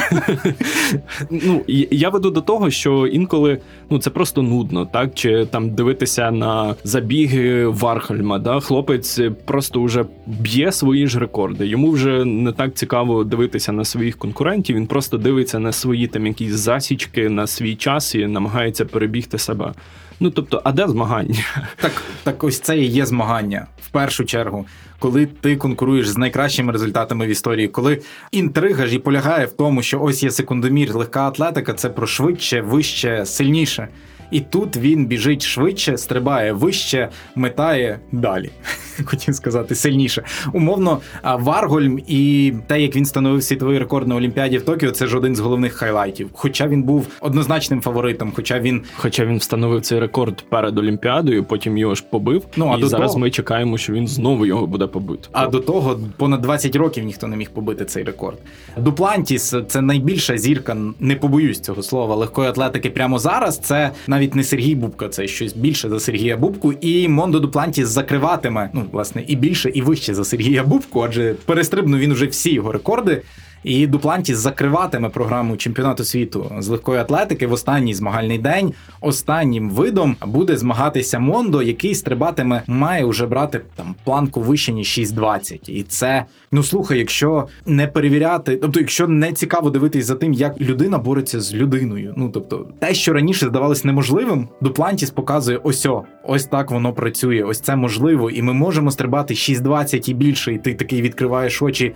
ну, 1.29 1.61
я 1.91 2.09
веду 2.09 2.29
до 2.29 2.41
того, 2.41 2.69
що 2.69 3.07
інколи 3.07 3.59
ну, 3.89 3.99
це 3.99 4.09
просто 4.09 4.41
нудно, 4.41 4.85
так? 4.85 5.13
Чи 5.13 5.45
там 5.45 5.69
дивитися 5.69 6.31
на 6.31 6.75
забіги 6.83 7.67
Вархольма, 7.67 8.39
да? 8.39 8.59
хлопець 8.59 9.19
просто 9.45 9.83
вже 9.83 10.05
б'є 10.25 10.71
свої 10.71 11.07
ж 11.07 11.19
рекорди. 11.19 11.67
Йому 11.67 11.91
вже 11.91 12.25
не 12.25 12.51
так 12.51 12.73
цікаво 12.73 13.23
дивитися 13.23 13.71
на 13.71 13.85
своїх 13.85 14.17
конкурентів, 14.17 14.75
він 14.75 14.87
просто 14.87 15.17
дивиться 15.17 15.59
на 15.59 15.71
свої 15.71 16.07
там 16.07 16.27
якісь 16.27 16.51
засічки, 16.53 17.29
на 17.29 17.47
свій 17.47 17.75
час 17.75 18.15
і 18.15 18.27
намагається 18.27 18.85
перебігти 18.85 19.37
себе. 19.37 19.73
Ну 20.19 20.29
тобто, 20.29 20.61
а 20.63 20.71
де 20.71 20.87
змагання? 20.87 21.35
Так, 21.75 21.91
так 22.23 22.43
ось 22.43 22.59
це 22.59 22.77
і 22.77 22.85
є 22.85 23.05
змагання 23.05 23.67
в 23.81 23.89
першу 23.89 24.25
чергу, 24.25 24.65
коли 24.99 25.25
ти 25.25 25.55
конкуруєш 25.55 26.09
з 26.09 26.17
найкращими 26.17 26.71
результатами 26.71 27.27
в 27.27 27.29
історії, 27.29 27.67
коли 27.67 28.01
інтрига 28.31 28.87
ж 28.87 28.95
і 28.95 28.99
полягає 28.99 29.45
в 29.45 29.51
тому, 29.51 29.81
що 29.81 30.01
ось 30.01 30.23
є 30.23 30.31
секундомір, 30.31 30.95
легка 30.95 31.27
атлетика 31.27 31.73
це 31.73 31.89
про 31.89 32.07
швидше, 32.07 32.61
вище, 32.61 33.25
сильніше. 33.25 33.87
І 34.31 34.39
тут 34.39 34.77
він 34.77 35.05
біжить 35.05 35.41
швидше, 35.41 35.97
стрибає 35.97 36.53
вище, 36.53 37.09
метає 37.35 37.99
далі. 38.11 38.49
Хотів 39.05 39.35
сказати 39.35 39.75
сильніше. 39.75 40.23
Умовно, 40.53 40.99
Варгольм 41.23 41.99
і 42.07 42.53
те, 42.67 42.81
як 42.81 42.95
він 42.95 43.05
становив 43.05 43.43
світовий 43.43 43.79
рекорд 43.79 44.07
на 44.07 44.15
Олімпіаді 44.15 44.57
в 44.57 44.61
Токіо, 44.65 44.91
це 44.91 45.07
ж 45.07 45.17
один 45.17 45.35
з 45.35 45.39
головних 45.39 45.73
хайлайтів. 45.73 46.29
Хоча 46.33 46.67
він 46.67 46.83
був 46.83 47.07
однозначним 47.21 47.81
фаворитом, 47.81 48.31
хоча 48.35 48.59
він 48.59 48.81
Хоча 48.95 49.25
він 49.25 49.37
встановив 49.37 49.81
цей 49.81 49.99
рекорд 49.99 50.45
перед 50.49 50.77
Олімпіадою, 50.77 51.43
потім 51.43 51.77
його 51.77 51.95
ж 51.95 52.03
побив. 52.09 52.45
Ну, 52.57 52.71
а 52.73 52.77
і 52.77 52.81
до 52.81 52.87
зараз 52.87 53.11
того- 53.11 53.19
ми 53.19 53.31
чекаємо, 53.31 53.77
що 53.77 53.93
він 53.93 54.07
знову 54.07 54.45
його 54.45 54.67
буде 54.67 54.87
побити. 54.87 55.29
А 55.31 55.47
до 55.47 55.59
того 55.59 55.99
понад 56.17 56.41
20 56.41 56.75
років 56.75 57.03
ніхто 57.03 57.27
не 57.27 57.35
міг 57.37 57.49
побити 57.49 57.85
цей 57.85 58.03
рекорд. 58.03 58.37
Дуплантіс 58.77 59.55
це 59.67 59.81
найбільша 59.81 60.37
зірка, 60.37 60.77
не 60.99 61.15
побоюсь 61.15 61.59
цього 61.59 61.83
слова, 61.83 62.15
легкої 62.15 62.49
атлетики 62.49 62.89
прямо 62.89 63.19
зараз. 63.19 63.57
Це 63.59 63.91
навіть 64.19 64.35
не 64.35 64.43
Сергій 64.43 64.75
Бубка, 64.75 65.09
це 65.09 65.27
щось 65.27 65.53
більше 65.53 65.89
за 65.89 65.99
Сергія 65.99 66.37
Бубку. 66.37 66.73
І 66.73 67.07
Мондо 67.07 67.39
Дуплантіс 67.39 67.87
закриватиме, 67.87 68.69
ну 68.73 68.85
власне, 68.91 69.23
і 69.27 69.35
більше, 69.35 69.69
і 69.69 69.81
вище 69.81 70.13
за 70.13 70.25
Сергія 70.25 70.63
Бубку, 70.63 71.01
адже 71.01 71.33
перестрибнув 71.45 71.99
він 71.99 72.13
вже 72.13 72.25
всі 72.25 72.53
його 72.53 72.71
рекорди. 72.71 73.21
І 73.63 73.87
Дуплантіс 73.87 74.37
закриватиме 74.37 75.09
програму 75.09 75.57
чемпіонату 75.57 76.03
світу 76.03 76.51
з 76.59 76.67
легкої 76.67 76.99
атлетики 76.99 77.47
в 77.47 77.51
останній 77.51 77.93
змагальний 77.93 78.37
день. 78.37 78.73
Останнім 79.01 79.69
видом 79.69 80.15
буде 80.25 80.57
змагатися 80.57 81.19
Мондо, 81.19 81.61
який 81.61 81.95
стрибатиме, 81.95 82.63
має 82.67 83.05
вже 83.05 83.25
брати 83.25 83.61
там 83.75 83.95
планку 84.03 84.41
вище 84.41 84.73
ніж 84.73 84.87
6,20. 84.87 85.69
І 85.69 85.83
це 85.83 86.25
ну 86.51 86.63
слухай, 86.63 86.97
якщо 86.97 87.47
не 87.65 87.87
перевіряти, 87.87 88.57
тобто, 88.57 88.79
якщо 88.79 89.07
не 89.07 89.33
цікаво 89.33 89.69
дивитись 89.69 90.05
за 90.05 90.15
тим, 90.15 90.33
як 90.33 90.61
людина 90.61 90.97
бореться 90.97 91.41
з 91.41 91.53
людиною. 91.53 92.13
Ну 92.17 92.29
тобто, 92.33 92.67
те, 92.79 92.93
що 92.93 93.13
раніше 93.13 93.45
здавалось 93.45 93.85
неможливим, 93.85 94.47
Дуплантіс 94.61 95.09
показує 95.09 95.59
ось 95.63 95.87
ось 96.23 96.45
так 96.45 96.71
воно 96.71 96.93
працює, 96.93 97.43
ось 97.43 97.59
це 97.59 97.75
можливо, 97.75 98.29
і 98.29 98.41
ми 98.41 98.53
можемо 98.53 98.91
стрибати 98.91 99.33
6,20 99.33 100.09
і 100.09 100.13
більше, 100.13 100.53
і 100.53 100.57
ти 100.57 100.73
такий 100.73 101.01
відкриваєш 101.01 101.61
очі. 101.61 101.93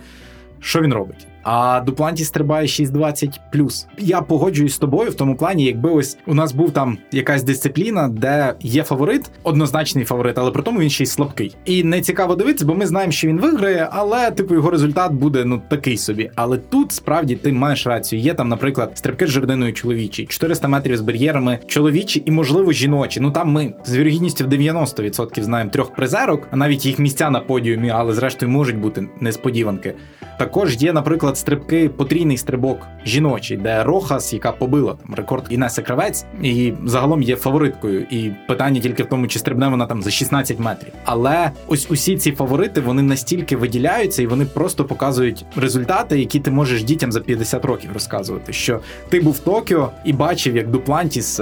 Що 0.60 0.80
він 0.80 0.94
робить? 0.94 1.26
А 1.44 1.80
Дупланті 1.80 2.24
стрибає 2.24 2.66
6,20 2.66 3.86
Я 3.98 4.20
погоджуюсь 4.20 4.74
з 4.74 4.78
тобою 4.78 5.10
в 5.10 5.14
тому 5.14 5.36
плані, 5.36 5.64
якби 5.64 5.90
ось 5.90 6.18
у 6.26 6.34
нас 6.34 6.52
був 6.52 6.70
там 6.70 6.98
якась 7.12 7.42
дисципліна, 7.42 8.08
де 8.08 8.54
є 8.60 8.82
фаворит, 8.82 9.30
однозначний 9.42 10.04
фаворит, 10.04 10.38
але 10.38 10.50
при 10.50 10.62
тому 10.62 10.80
він 10.80 10.90
ще 10.90 11.04
й 11.04 11.06
слабкий. 11.06 11.56
І 11.64 11.84
не 11.84 12.00
цікаво 12.00 12.34
дивитися, 12.34 12.66
бо 12.66 12.74
ми 12.74 12.86
знаємо, 12.86 13.12
що 13.12 13.28
він 13.28 13.40
виграє, 13.40 13.88
але 13.92 14.30
типу 14.30 14.54
його 14.54 14.70
результат 14.70 15.12
буде 15.12 15.44
ну 15.44 15.62
такий 15.68 15.96
собі. 15.96 16.30
Але 16.34 16.58
тут 16.58 16.92
справді 16.92 17.36
ти 17.36 17.52
маєш 17.52 17.86
рацію. 17.86 18.20
Є 18.20 18.34
там, 18.34 18.48
наприклад, 18.48 18.92
стрибки 18.94 19.26
з 19.26 19.30
жердиною 19.30 19.72
чоловічі, 19.72 20.26
400 20.26 20.68
метрів 20.68 20.96
з 20.96 21.00
бар'єрами 21.00 21.58
чоловічі 21.66 22.22
і, 22.26 22.30
можливо, 22.30 22.72
жіночі. 22.72 23.20
Ну 23.20 23.30
там 23.30 23.52
ми 23.52 23.74
з 23.84 23.96
вірогідністю 23.96 24.44
в 24.44 24.48
90% 24.48 25.42
знаємо 25.42 25.70
трьох 25.70 25.94
призерок, 25.94 26.48
а 26.50 26.56
навіть 26.56 26.86
їх 26.86 26.98
місця 26.98 27.30
на 27.30 27.40
подіумі, 27.40 27.90
але 27.90 28.12
зрештою 28.12 28.52
можуть 28.52 28.78
бути 28.78 29.08
несподіванки. 29.20 29.94
Також 30.38 30.76
є, 30.82 30.92
наприклад, 30.92 31.33
стрибки, 31.34 31.88
потрійний 31.88 32.36
стрибок 32.36 32.78
жіночий, 33.04 33.56
де 33.56 33.84
Рохас, 33.84 34.32
яка 34.32 34.52
побила 34.52 34.94
там 34.94 35.14
рекорд 35.14 35.46
Інеси 35.50 35.82
Кравець, 35.82 36.24
і 36.42 36.72
загалом 36.84 37.22
є 37.22 37.36
фавориткою. 37.36 38.06
І 38.10 38.30
питання 38.48 38.80
тільки 38.80 39.02
в 39.02 39.06
тому, 39.06 39.26
чи 39.26 39.38
стрибне 39.38 39.68
вона 39.68 39.86
там 39.86 40.02
за 40.02 40.10
16 40.10 40.58
метрів. 40.58 40.92
Але 41.04 41.50
ось 41.66 41.90
усі 41.90 42.16
ці 42.16 42.32
фаворити 42.32 42.80
вони 42.80 43.02
настільки 43.02 43.56
виділяються, 43.56 44.22
і 44.22 44.26
вони 44.26 44.44
просто 44.44 44.84
показують 44.84 45.44
результати, 45.56 46.18
які 46.18 46.40
ти 46.40 46.50
можеш 46.50 46.82
дітям 46.84 47.12
за 47.12 47.20
50 47.20 47.64
років 47.64 47.90
розказувати. 47.94 48.52
Що 48.52 48.80
ти 49.08 49.20
був 49.20 49.32
в 49.32 49.38
Токіо 49.38 49.90
і 50.04 50.12
бачив, 50.12 50.56
як 50.56 50.70
Дуплантіс. 50.70 51.40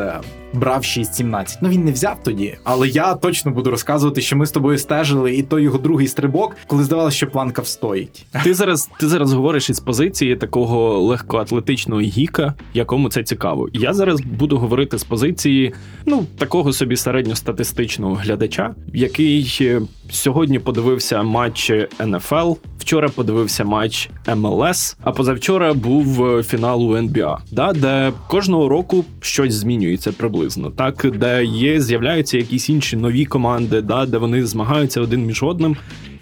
Брав 0.54 0.82
6-17. 0.82 1.58
Ну 1.60 1.68
він 1.68 1.84
не 1.84 1.92
взяв 1.92 2.18
тоді, 2.24 2.56
але 2.64 2.88
я 2.88 3.14
точно 3.14 3.50
буду 3.50 3.70
розказувати, 3.70 4.20
що 4.20 4.36
ми 4.36 4.46
з 4.46 4.50
тобою 4.50 4.78
стежили, 4.78 5.34
і 5.34 5.42
той 5.42 5.62
його 5.62 5.78
другий 5.78 6.08
стрибок, 6.08 6.56
коли 6.66 6.84
здавалося, 6.84 7.16
що 7.16 7.26
планка 7.26 7.62
встоїть. 7.62 8.26
Ти 8.44 8.54
зараз 8.54 8.90
ти 9.00 9.08
зараз 9.08 9.32
говориш 9.32 9.70
із 9.70 9.80
позиції 9.80 10.36
такого 10.36 11.00
легкоатлетичного 11.00 12.00
гіка, 12.00 12.54
якому 12.74 13.08
це 13.08 13.22
цікаво. 13.22 13.68
Я 13.72 13.92
зараз 13.94 14.20
буду 14.20 14.58
говорити 14.58 14.98
з 14.98 15.04
позиції 15.04 15.74
ну 16.06 16.26
такого 16.38 16.72
собі 16.72 16.96
середньостатистичного 16.96 18.14
глядача, 18.14 18.74
який 18.94 19.58
е, 19.60 19.82
сьогодні 20.10 20.58
подивився 20.58 21.22
матч 21.22 21.72
НФЛ, 22.00 22.52
вчора 22.82 23.08
подивився 23.08 23.64
матч 23.64 24.10
МЛС, 24.36 24.96
а 25.02 25.12
позавчора 25.12 25.74
був 25.74 26.26
е, 26.26 26.42
фінал 26.42 26.82
у 26.90 26.96
НБА, 26.96 27.38
да, 27.50 27.72
де 27.72 28.12
кожного 28.28 28.68
року 28.68 29.04
щось 29.20 29.54
змінюється 29.54 30.12
приблизно, 30.12 30.70
так 30.70 31.06
де 31.18 31.44
є, 31.44 31.80
з'являються 31.80 32.38
якісь 32.38 32.68
інші 32.68 32.96
нові 32.96 33.24
команди, 33.24 33.80
да, 33.80 34.06
де 34.06 34.18
вони 34.18 34.46
змагаються 34.46 35.00
один 35.00 35.26
між 35.26 35.42
одним. 35.42 35.76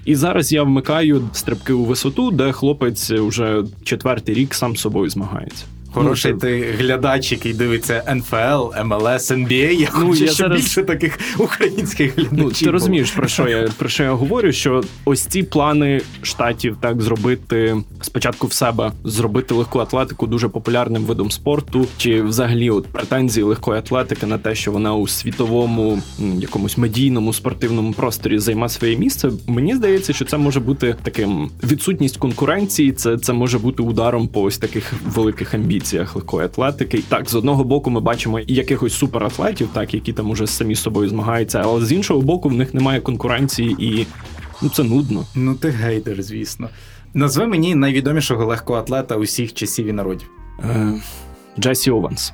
І 0.04 0.14
зараз 0.14 0.52
я 0.52 0.62
вмикаю 0.62 1.30
стрибки 1.32 1.72
у 1.72 1.84
висоту, 1.84 2.30
де 2.30 2.52
хлопець 2.52 3.10
вже 3.10 3.64
четвертий 3.84 4.34
рік 4.34 4.54
сам 4.54 4.76
собою 4.76 5.10
змагається. 5.10 5.64
Хороший 5.92 6.32
Ну, 6.32 6.38
ти 6.38 6.74
глядач, 6.78 7.32
який 7.32 7.54
дивиться 7.54 8.02
НФЛ, 8.14 8.84
МЛС, 8.84 9.30
НБА. 9.30 9.54
Я 9.54 9.88
Ну, 9.98 10.06
хочу, 10.08 10.24
я 10.24 10.26
щоб 10.26 10.36
зараз- 10.36 10.60
більше 10.60 10.82
таких 10.82 11.18
українських 11.38 12.16
глядачів. 12.18 12.38
Ну, 12.42 12.50
ти 12.50 12.70
розумієш, 12.70 13.10
про 13.10 13.28
що 13.28 13.48
я 13.48 13.68
про 13.78 13.88
що 13.88 14.02
я 14.02 14.12
говорю? 14.12 14.52
Що 14.52 14.82
ось 15.04 15.20
ці 15.26 15.42
плани 15.42 16.00
штатів 16.22 16.76
так 16.80 17.02
зробити 17.02 17.76
спочатку 18.00 18.46
в 18.46 18.52
себе, 18.52 18.92
зробити 19.04 19.54
легку 19.54 19.78
атлетику 19.78 20.26
дуже 20.26 20.48
популярним 20.48 21.02
видом 21.04 21.30
спорту, 21.30 21.86
чи 21.96 22.22
взагалі 22.22 22.70
от 22.70 22.86
претензії 22.86 23.44
легкої 23.44 23.78
атлетики 23.78 24.26
на 24.26 24.38
те, 24.38 24.54
що 24.54 24.72
вона 24.72 24.94
у 24.94 25.08
світовому 25.08 26.02
якомусь 26.38 26.78
медійному 26.78 27.32
спортивному 27.32 27.92
просторі 27.92 28.38
займе 28.38 28.68
своє 28.68 28.96
місце. 28.96 29.30
Мені 29.46 29.74
здається, 29.76 30.12
що 30.12 30.24
це 30.24 30.36
може 30.38 30.60
бути 30.60 30.96
таким 31.02 31.50
відсутність 31.64 32.16
конкуренції. 32.16 32.92
Це, 32.92 33.18
це 33.18 33.32
може 33.32 33.58
бути 33.58 33.82
ударом 33.82 34.28
по 34.28 34.42
ось 34.42 34.58
таких 34.58 34.92
великих 35.14 35.54
амбіціях 35.80 36.16
легкої 36.16 36.44
атлетики. 36.44 37.02
Так, 37.08 37.28
з 37.28 37.34
одного 37.34 37.64
боку, 37.64 37.90
ми 37.90 38.00
бачимо 38.00 38.40
якихось 38.40 38.94
суператлетів, 38.94 39.68
так 39.72 39.94
які 39.94 40.12
там 40.12 40.30
уже 40.30 40.46
самі 40.46 40.74
з 40.74 40.80
собою 40.80 41.08
змагаються, 41.08 41.60
але 41.64 41.84
з 41.84 41.92
іншого 41.92 42.20
боку, 42.20 42.48
в 42.48 42.54
них 42.54 42.74
немає 42.74 43.00
конкуренції 43.00 43.76
і 43.78 44.06
ну 44.62 44.68
це 44.68 44.82
нудно. 44.84 45.24
Ну 45.34 45.54
ти 45.54 45.68
гейдер, 45.68 46.22
звісно. 46.22 46.68
Назви 47.14 47.46
мені 47.46 47.74
найвідомішого 47.74 48.46
легкоатлета 48.46 49.16
усіх 49.16 49.54
часів 49.54 49.86
і 49.86 49.92
народів. 49.92 50.30
Е, 50.64 50.92
Джесі 51.58 51.90
Ованс. 51.90 52.32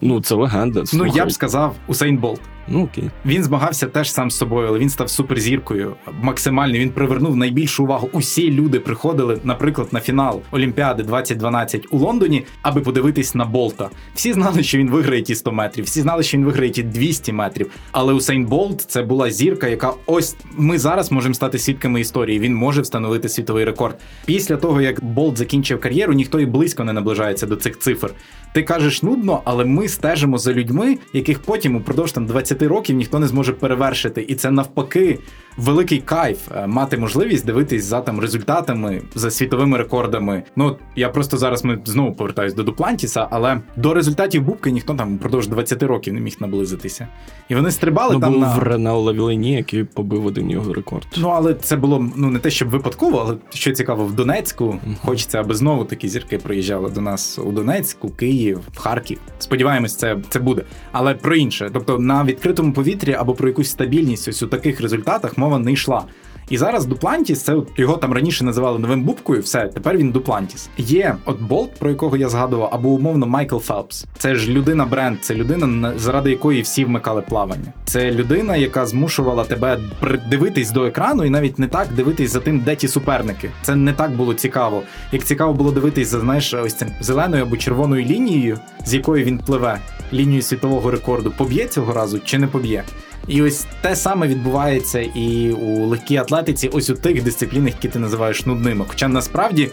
Ну, 0.00 0.20
це 0.20 0.34
легенда. 0.34 0.84
Ну 0.92 1.06
я 1.06 1.26
б 1.26 1.32
сказав 1.32 1.74
Усейн 1.86 2.16
Болт. 2.16 2.40
Ну 2.68 2.84
окей. 2.84 3.10
Він 3.26 3.44
змагався 3.44 3.86
теж 3.86 4.12
сам 4.12 4.30
з 4.30 4.36
собою, 4.36 4.68
але 4.68 4.78
він 4.78 4.90
став 4.90 5.10
суперзіркою. 5.10 5.96
Максимально 6.22 6.78
він 6.78 6.90
привернув 6.90 7.36
найбільшу 7.36 7.84
увагу. 7.84 8.08
Усі 8.12 8.50
люди 8.50 8.80
приходили, 8.80 9.38
наприклад, 9.44 9.88
на 9.92 10.00
фінал 10.00 10.42
Олімпіади 10.50 11.02
2012 11.02 11.86
у 11.90 11.98
Лондоні, 11.98 12.44
аби 12.62 12.80
подивитись 12.80 13.34
на 13.34 13.44
Болта. 13.44 13.90
Всі 14.14 14.32
знали, 14.32 14.62
що 14.62 14.78
він 14.78 14.90
виграє 14.90 15.22
ті 15.22 15.34
100 15.34 15.52
метрів, 15.52 15.84
всі 15.84 16.00
знали, 16.00 16.22
що 16.22 16.38
він 16.38 16.44
виграє 16.44 16.70
ті 16.70 16.82
200 16.82 17.32
метрів. 17.32 17.70
Але 17.92 18.12
Усейн 18.12 18.44
Болт 18.44 18.80
це 18.80 19.02
була 19.02 19.30
зірка, 19.30 19.68
яка 19.68 19.92
ось 20.06 20.36
ми 20.56 20.78
зараз 20.78 21.12
можемо 21.12 21.34
стати 21.34 21.58
свідками 21.58 22.00
історії. 22.00 22.38
Він 22.38 22.54
може 22.54 22.80
встановити 22.80 23.28
світовий 23.28 23.64
рекорд. 23.64 23.96
Після 24.26 24.56
того 24.56 24.80
як 24.80 25.04
Болт 25.04 25.38
закінчив 25.38 25.80
кар'єру, 25.80 26.12
ніхто 26.12 26.40
і 26.40 26.46
близько 26.46 26.84
не 26.84 26.92
наближається 26.92 27.46
до 27.46 27.56
цих 27.56 27.78
цифр. 27.78 28.14
Ти 28.54 28.62
кажеш 28.62 29.02
нудно, 29.02 29.40
але 29.44 29.64
ми 29.64 29.88
стежимо 29.88 30.38
за 30.38 30.52
людьми, 30.52 30.98
яких 31.12 31.38
потім 31.38 31.76
упродовж 31.76 32.12
там 32.12 32.26
20 32.26 32.62
років 32.62 32.96
ніхто 32.96 33.18
не 33.18 33.26
зможе 33.26 33.52
перевершити. 33.52 34.24
І 34.28 34.34
це 34.34 34.50
навпаки 34.50 35.18
великий 35.56 35.98
кайф 35.98 36.38
е, 36.56 36.66
мати 36.66 36.98
можливість 36.98 37.46
дивитись 37.46 37.84
за 37.84 38.00
там 38.00 38.20
результатами, 38.20 39.02
за 39.14 39.30
світовими 39.30 39.78
рекордами. 39.78 40.42
Ну 40.56 40.76
я 40.96 41.08
просто 41.08 41.36
зараз 41.36 41.64
ми 41.64 41.78
знову 41.84 42.12
повертаюсь 42.12 42.54
до 42.54 42.62
Дуплантіса, 42.62 43.28
але 43.30 43.60
до 43.76 43.94
результатів 43.94 44.42
Бубки 44.42 44.70
ніхто 44.70 44.94
там 44.94 45.16
впродовж 45.16 45.48
20 45.48 45.82
років 45.82 46.14
не 46.14 46.20
міг 46.20 46.36
наблизитися. 46.40 47.08
І 47.48 47.54
вони 47.54 47.70
стрибали 47.70 48.14
ну, 48.14 48.20
там 48.20 48.32
був 48.32 48.40
на 48.40 48.60
Ренал 48.60 49.04
Лавілені, 49.04 49.52
який 49.52 49.84
побив 49.84 50.26
один 50.26 50.50
його 50.50 50.72
рекорд. 50.72 51.06
Ну 51.16 51.28
але 51.28 51.54
це 51.54 51.76
було 51.76 52.08
ну 52.16 52.30
не 52.30 52.38
те, 52.38 52.50
щоб 52.50 52.68
випадково, 52.68 53.18
але 53.26 53.36
що 53.50 53.72
цікаво, 53.72 54.04
в 54.04 54.12
Донецьку 54.12 54.64
mm-hmm. 54.64 54.96
хочеться, 55.06 55.40
аби 55.40 55.54
знову 55.54 55.84
такі 55.84 56.08
зірки 56.08 56.38
приїжджали 56.38 56.90
до 56.90 57.00
нас 57.00 57.38
у 57.38 57.52
Донецьку, 57.52 58.10
Київ, 58.10 58.60
в 58.72 58.78
Харків. 58.78 59.18
Сподіваємось, 59.38 59.96
це 59.96 60.16
це 60.28 60.38
буде. 60.38 60.62
Але 60.92 61.14
про 61.14 61.36
інше, 61.36 61.70
тобто 61.72 61.98
на 61.98 62.24
відкритому 62.24 62.72
повітрі 62.72 63.12
або 63.12 63.34
про 63.34 63.48
якусь 63.48 63.70
стабільність 63.70 64.28
ось 64.28 64.42
у 64.42 64.46
таких 64.46 64.80
результатах 64.80 65.38
мова 65.44 65.58
не 65.58 65.72
йшла. 65.72 66.04
І 66.48 66.56
зараз 66.58 66.86
Дуплантіс, 66.86 67.42
це 67.42 67.56
його 67.76 67.96
там 67.96 68.12
раніше 68.12 68.44
називали 68.44 68.78
новим 68.78 69.02
бубкою. 69.02 69.40
Все, 69.40 69.68
тепер 69.74 69.96
він 69.96 70.10
Дуплантіс. 70.10 70.68
Є 70.78 71.16
от 71.24 71.40
Болт, 71.40 71.74
про 71.78 71.90
якого 71.90 72.16
я 72.16 72.28
згадував, 72.28 72.68
або 72.72 72.88
умовно 72.88 73.26
Майкл 73.26 73.58
Фелпс. 73.58 74.06
Це 74.18 74.34
ж 74.34 74.50
людина 74.50 74.84
бренд, 74.84 75.18
це 75.20 75.34
людина, 75.34 75.92
заради 75.96 76.30
якої 76.30 76.62
всі 76.62 76.84
вмикали 76.84 77.22
плавання. 77.22 77.72
Це 77.84 78.10
людина, 78.10 78.56
яка 78.56 78.86
змушувала 78.86 79.44
тебе 79.44 79.78
придивитись 80.00 80.70
до 80.70 80.84
екрану, 80.84 81.24
і 81.24 81.30
навіть 81.30 81.58
не 81.58 81.68
так 81.68 81.88
дивитись 81.96 82.30
за 82.30 82.40
тим, 82.40 82.60
де 82.60 82.76
ті 82.76 82.88
суперники. 82.88 83.50
Це 83.62 83.76
не 83.76 83.92
так 83.92 84.16
було 84.16 84.34
цікаво. 84.34 84.82
Як 85.12 85.24
цікаво 85.24 85.52
було 85.52 85.72
дивитись 85.72 86.08
за 86.08 86.20
знаєш, 86.20 86.54
ось 86.54 86.74
цим 86.74 86.88
зеленою 87.00 87.42
або 87.42 87.56
червоною 87.56 88.04
лінією, 88.04 88.58
з 88.84 88.94
якої 88.94 89.24
він 89.24 89.38
пливе, 89.38 89.78
лінією 90.12 90.42
світового 90.42 90.90
рекорду, 90.90 91.32
поб'є 91.36 91.66
цього 91.66 91.92
разу 91.92 92.20
чи 92.24 92.38
не 92.38 92.46
поб'є. 92.46 92.84
І 93.28 93.42
ось 93.42 93.66
те 93.80 93.96
саме 93.96 94.26
відбувається 94.26 95.00
і 95.00 95.52
у 95.52 95.86
легкій 95.86 96.16
атлетиці, 96.16 96.68
ось 96.68 96.90
у 96.90 96.94
тих 96.94 97.22
дисциплінах, 97.22 97.74
які 97.74 97.88
ти 97.88 97.98
називаєш 97.98 98.46
нудними. 98.46 98.84
Хоча 98.88 99.08
насправді 99.08 99.70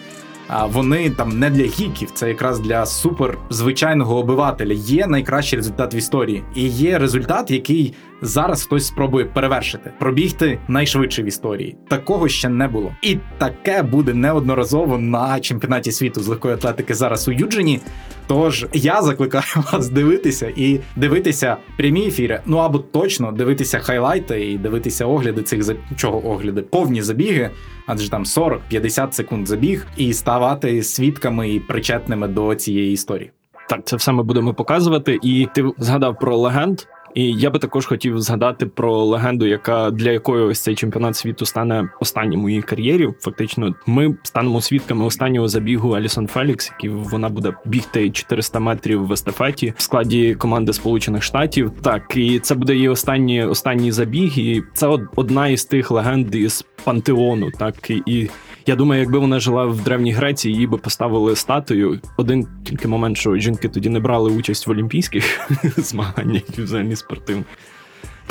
вони 0.72 1.10
там 1.10 1.40
не 1.40 1.50
для 1.50 1.64
гіків, 1.64 2.12
це 2.14 2.28
якраз 2.28 2.60
для 2.60 2.86
супер 2.86 3.38
звичайного 3.50 4.18
обивателя. 4.18 4.74
Є 4.74 5.08
найкращий 5.08 5.58
результат 5.58 5.94
в 5.94 5.96
історії, 5.96 6.44
і 6.56 6.68
є 6.68 7.00
результат, 7.00 7.52
який 7.52 7.94
зараз 8.22 8.64
хтось 8.64 8.88
спробує 8.88 9.26
перевершити, 9.26 9.92
пробігти 10.00 10.60
найшвидше 10.68 11.24
в 11.24 11.26
історії. 11.26 11.76
Такого 11.90 12.28
ще 12.28 12.50
не 12.50 12.68
було, 12.68 12.92
і 13.02 13.18
таке 13.38 13.84
буде 13.84 14.14
неодноразово 14.14 14.98
на 14.98 15.40
чемпіонаті 15.40 15.92
світу 15.92 16.22
з 16.22 16.28
легкої 16.28 16.54
атлетики 16.54 16.94
зараз 16.94 17.28
у 17.28 17.32
Юджині. 17.32 17.80
Тож 18.28 18.66
я 18.74 19.02
закликаю 19.02 19.44
вас 19.74 19.90
дивитися 19.90 20.54
і 20.56 20.80
дивитися 20.96 21.58
прямі 21.78 22.08
ефіри. 22.08 22.42
Ну 22.46 22.58
або 22.58 22.80
точно 22.80 23.32
дивитися 23.32 23.80
хайлайти 23.80 24.52
і 24.52 24.58
дивитися 24.58 25.06
огляди 25.06 25.44
цих 25.44 25.64
за 25.64 25.76
чого 25.96 26.30
огляди, 26.30 26.62
повні 26.62 27.02
забіги, 27.02 27.50
адже 27.86 28.10
там 28.10 28.24
40-50 28.24 29.12
секунд 29.12 29.48
забіг, 29.48 29.88
і 29.98 30.14
ставати 30.42 30.84
свідками 30.84 31.50
і 31.54 31.60
причетними 31.60 32.28
до 32.28 32.56
цієї 32.56 32.94
історії. 32.94 33.32
Так, 33.70 33.80
це 33.86 33.96
все 33.96 34.12
ми 34.12 34.24
будемо 34.24 34.54
показувати. 34.54 35.20
І 35.24 35.48
ти 35.56 35.66
згадав 35.78 36.20
про 36.20 36.38
легенд. 36.38 36.82
І 37.14 37.34
я 37.34 37.50
би 37.50 37.60
також 37.60 37.86
хотів 37.86 38.22
згадати 38.22 38.66
про 38.66 39.04
легенду, 39.04 39.46
яка 39.46 39.92
для 39.92 40.12
якої 40.12 40.44
ось 40.44 40.60
цей 40.60 40.76
чемпіонат 40.76 41.16
світу 41.16 41.46
стане 41.46 41.90
останнім 42.00 42.44
у 42.44 42.50
її 42.50 42.62
кар'єрі. 42.62 43.10
Фактично, 43.20 43.76
ми 43.86 44.18
станемо 44.24 44.62
свідками 44.62 45.06
останнього 45.06 45.48
забігу 45.48 45.92
Алісон 45.92 46.28
Фелікс, 46.28 46.72
який 46.72 46.90
вона 46.90 47.30
буде 47.30 47.54
бігти 47.66 48.10
400 48.10 48.60
метрів 48.60 49.08
в 49.08 49.12
естафеті 49.12 49.74
в 49.78 49.82
складі 49.82 50.36
команди 50.36 50.74
Сполучених 50.74 51.24
Штатів. 51.24 51.72
Так 51.82 52.16
і 52.16 52.40
це 52.40 52.56
буде 52.56 52.74
її 52.76 52.90
останній 52.90 53.44
останній 53.44 53.92
забіг, 53.92 54.40
і 54.40 54.64
це 54.74 54.88
одна 55.16 55.48
із 55.48 55.66
тих 55.66 55.92
легенд 55.92 56.36
із 56.36 56.66
пантеону. 56.84 57.52
Так 57.52 57.90
і 57.90 58.30
я 58.66 58.76
думаю, 58.76 59.02
якби 59.02 59.20
вона 59.20 59.40
жила 59.40 59.66
в 59.66 59.82
древній 59.82 60.12
Греції, 60.12 60.54
її 60.54 60.68
би 60.68 60.78
поставили 60.78 61.36
статую. 61.36 62.00
Один 62.18 62.48
тільки 62.64 62.88
момент, 62.88 63.18
що 63.18 63.36
жінки 63.36 63.70
тоді 63.70 63.90
не 63.90 64.00
брали 64.00 64.32
участь 64.32 64.68
в 64.68 64.72
олімпійських 64.72 65.52
змаганнях 65.78 66.44
і 66.58 66.62
взагалі 66.62 66.96
спортивних. 66.96 67.46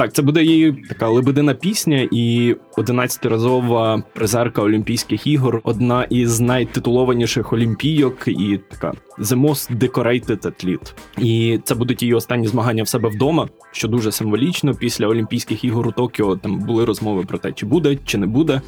Так, 0.01 0.13
це 0.13 0.23
буде 0.23 0.43
її 0.45 0.73
така 0.89 1.09
лебедина 1.09 1.55
пісня 1.55 2.09
і 2.11 2.57
11-разова 2.77 4.03
призерка 4.15 4.63
Олімпійських 4.63 5.27
ігор, 5.27 5.61
одна 5.65 6.05
із 6.05 6.41
найтитулованіших 6.41 7.53
олімпійок, 7.53 8.29
і 8.29 8.61
така 8.71 8.93
the 9.19 9.41
most 9.41 9.79
decorated 9.79 10.41
athlete. 10.41 10.93
І 11.19 11.61
це 11.65 11.75
будуть 11.75 12.03
її 12.03 12.15
останні 12.15 12.49
змагання 12.49 12.83
в 12.83 12.89
себе 12.89 13.09
вдома, 13.09 13.49
що 13.73 13.89
дуже 13.89 14.13
символічно. 14.13 14.75
Після 14.75 15.07
Олімпійських 15.07 15.65
ігор 15.65 15.89
у 15.89 15.93
Токіо 15.93 16.37
там 16.37 16.59
були 16.59 16.85
розмови 16.85 17.23
про 17.23 17.39
те, 17.39 17.53
чи 17.53 17.67
буде, 17.67 17.99
чи 18.05 18.19
не 18.19 18.27
буде 18.27 18.61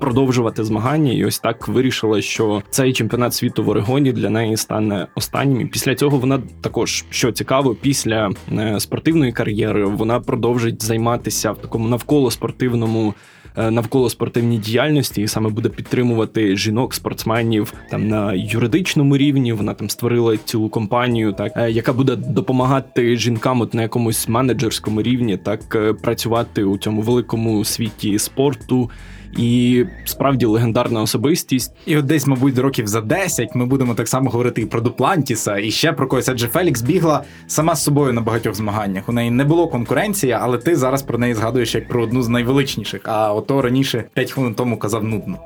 продовжувати 0.00 0.64
змагання, 0.64 1.12
і 1.12 1.24
ось 1.24 1.38
так 1.38 1.68
вирішила, 1.68 2.22
що 2.22 2.62
цей 2.70 2.92
чемпіонат 2.92 3.34
світу 3.34 3.64
в 3.64 3.68
Орегоні 3.68 4.12
для 4.12 4.30
неї 4.30 4.56
стане 4.56 5.06
останнім. 5.14 5.68
Після 5.68 5.94
цього 5.94 6.18
вона 6.18 6.42
також 6.60 7.04
що 7.10 7.32
цікаво, 7.32 7.74
після 7.74 8.30
е, 8.52 8.80
спортивної 8.80 9.32
кар'єри 9.32 9.84
вона 9.84 10.20
продовжить 10.20 10.82
займатися 10.82 11.52
в 11.52 11.58
такому 11.58 11.88
навколо 11.88 12.30
спортивному. 12.30 13.14
Е, 13.56 13.70
навколо 13.70 14.10
спортивній 14.10 14.58
діяльності 14.58 15.22
і 15.22 15.28
саме 15.28 15.50
буде 15.50 15.68
підтримувати 15.68 16.56
жінок, 16.56 16.94
спортсменів 16.94 17.74
там 17.90 18.08
на 18.08 18.32
юридичному 18.34 19.16
рівні. 19.16 19.52
Вона 19.52 19.74
там 19.74 19.90
створила 19.90 20.36
цілу 20.36 20.68
компанію, 20.68 21.32
так 21.32 21.52
е, 21.56 21.70
яка 21.70 21.92
буде 21.92 22.16
допомагати 22.16 23.16
жінкам 23.16 23.60
от 23.60 23.74
на 23.74 23.82
якомусь 23.82 24.28
менеджерському 24.28 25.02
рівні, 25.02 25.36
так 25.36 25.96
працювати 26.02 26.64
у 26.64 26.78
цьому 26.78 27.02
великому 27.02 27.64
світі 27.64 28.18
спорту 28.18 28.90
і 29.36 29.84
справді 30.04 30.46
легендарна 30.46 31.02
особистість. 31.02 31.72
І 31.86 31.96
от 31.96 32.04
десь, 32.04 32.26
мабуть, 32.26 32.58
років 32.58 32.86
за 32.86 33.00
10 33.00 33.54
ми 33.54 33.66
будемо 33.66 33.94
так 33.94 34.08
само 34.08 34.30
говорити 34.30 34.62
і 34.62 34.66
про 34.66 34.80
Дуплантіса, 34.80 35.58
і 35.58 35.70
ще 35.70 35.92
про 35.92 36.06
когось. 36.06 36.28
Адже 36.28 36.48
Фелікс 36.48 36.82
бігла 36.82 37.22
сама 37.46 37.74
з 37.74 37.84
собою 37.84 38.12
на 38.12 38.20
багатьох 38.20 38.54
змаганнях. 38.54 39.08
У 39.08 39.12
неї 39.12 39.30
не 39.30 39.44
було 39.44 39.68
конкуренції, 39.68 40.32
але 40.32 40.58
ти 40.58 40.76
зараз 40.76 41.02
про 41.02 41.18
неї 41.18 41.34
згадуєш 41.34 41.74
як 41.74 41.88
про 41.88 42.02
одну 42.02 42.22
з 42.22 42.28
найвеличніших. 42.28 43.00
А 43.04 43.34
ото 43.34 43.62
раніше 43.62 44.04
5 44.14 44.32
хвилин 44.32 44.54
тому 44.54 44.78
казав 44.78 45.04
нудно. 45.04 45.38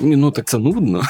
Ну 0.00 0.30
так 0.30 0.46
це 0.46 0.58
нудно. 0.58 1.02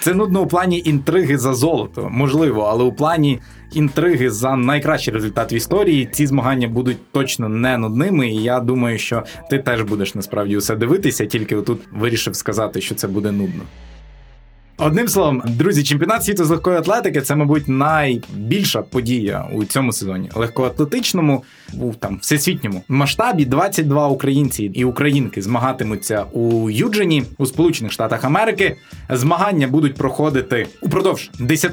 Це 0.00 0.14
нудно 0.14 0.42
у 0.42 0.46
плані 0.46 0.82
інтриги 0.84 1.38
за 1.38 1.54
золото, 1.54 2.08
можливо, 2.10 2.62
але 2.62 2.84
у 2.84 2.92
плані 2.92 3.38
інтриги 3.72 4.30
за 4.30 4.56
найкращий 4.56 5.14
результат 5.14 5.52
в 5.52 5.54
історії 5.54 6.08
ці 6.12 6.26
змагання 6.26 6.68
будуть 6.68 7.12
точно 7.12 7.48
не 7.48 7.78
нудними. 7.78 8.28
І 8.28 8.42
я 8.42 8.60
думаю, 8.60 8.98
що 8.98 9.24
ти 9.50 9.58
теж 9.58 9.82
будеш 9.82 10.14
насправді 10.14 10.56
усе 10.56 10.76
дивитися, 10.76 11.26
тільки 11.26 11.56
отут 11.56 11.80
вирішив 11.92 12.36
сказати, 12.36 12.80
що 12.80 12.94
це 12.94 13.08
буде 13.08 13.32
нудно. 13.32 13.62
Одним 14.82 15.08
словом, 15.08 15.42
друзі, 15.46 15.82
чемпіонат 15.82 16.24
світу 16.24 16.44
з 16.44 16.50
легкої 16.50 16.76
атлетики 16.76 17.20
це, 17.20 17.36
мабуть, 17.36 17.68
найбільша 17.68 18.82
подія 18.82 19.48
у 19.52 19.64
цьому 19.64 19.92
сезоні. 19.92 20.30
Легкоатлетичному, 20.34 21.44
у 21.80 21.94
там 21.94 22.18
всесвітньому 22.22 22.82
масштабі 22.88 23.44
22 23.44 24.08
українці 24.08 24.64
і 24.64 24.84
українки 24.84 25.42
змагатимуться 25.42 26.22
у 26.32 26.70
Юджині 26.70 27.24
у 27.38 27.46
Сполучених 27.46 27.92
Штатах 27.92 28.24
Америки. 28.24 28.76
Змагання 29.10 29.68
будуть 29.68 29.94
проходити 29.94 30.66
упродовж 30.82 31.30
10 31.38 31.72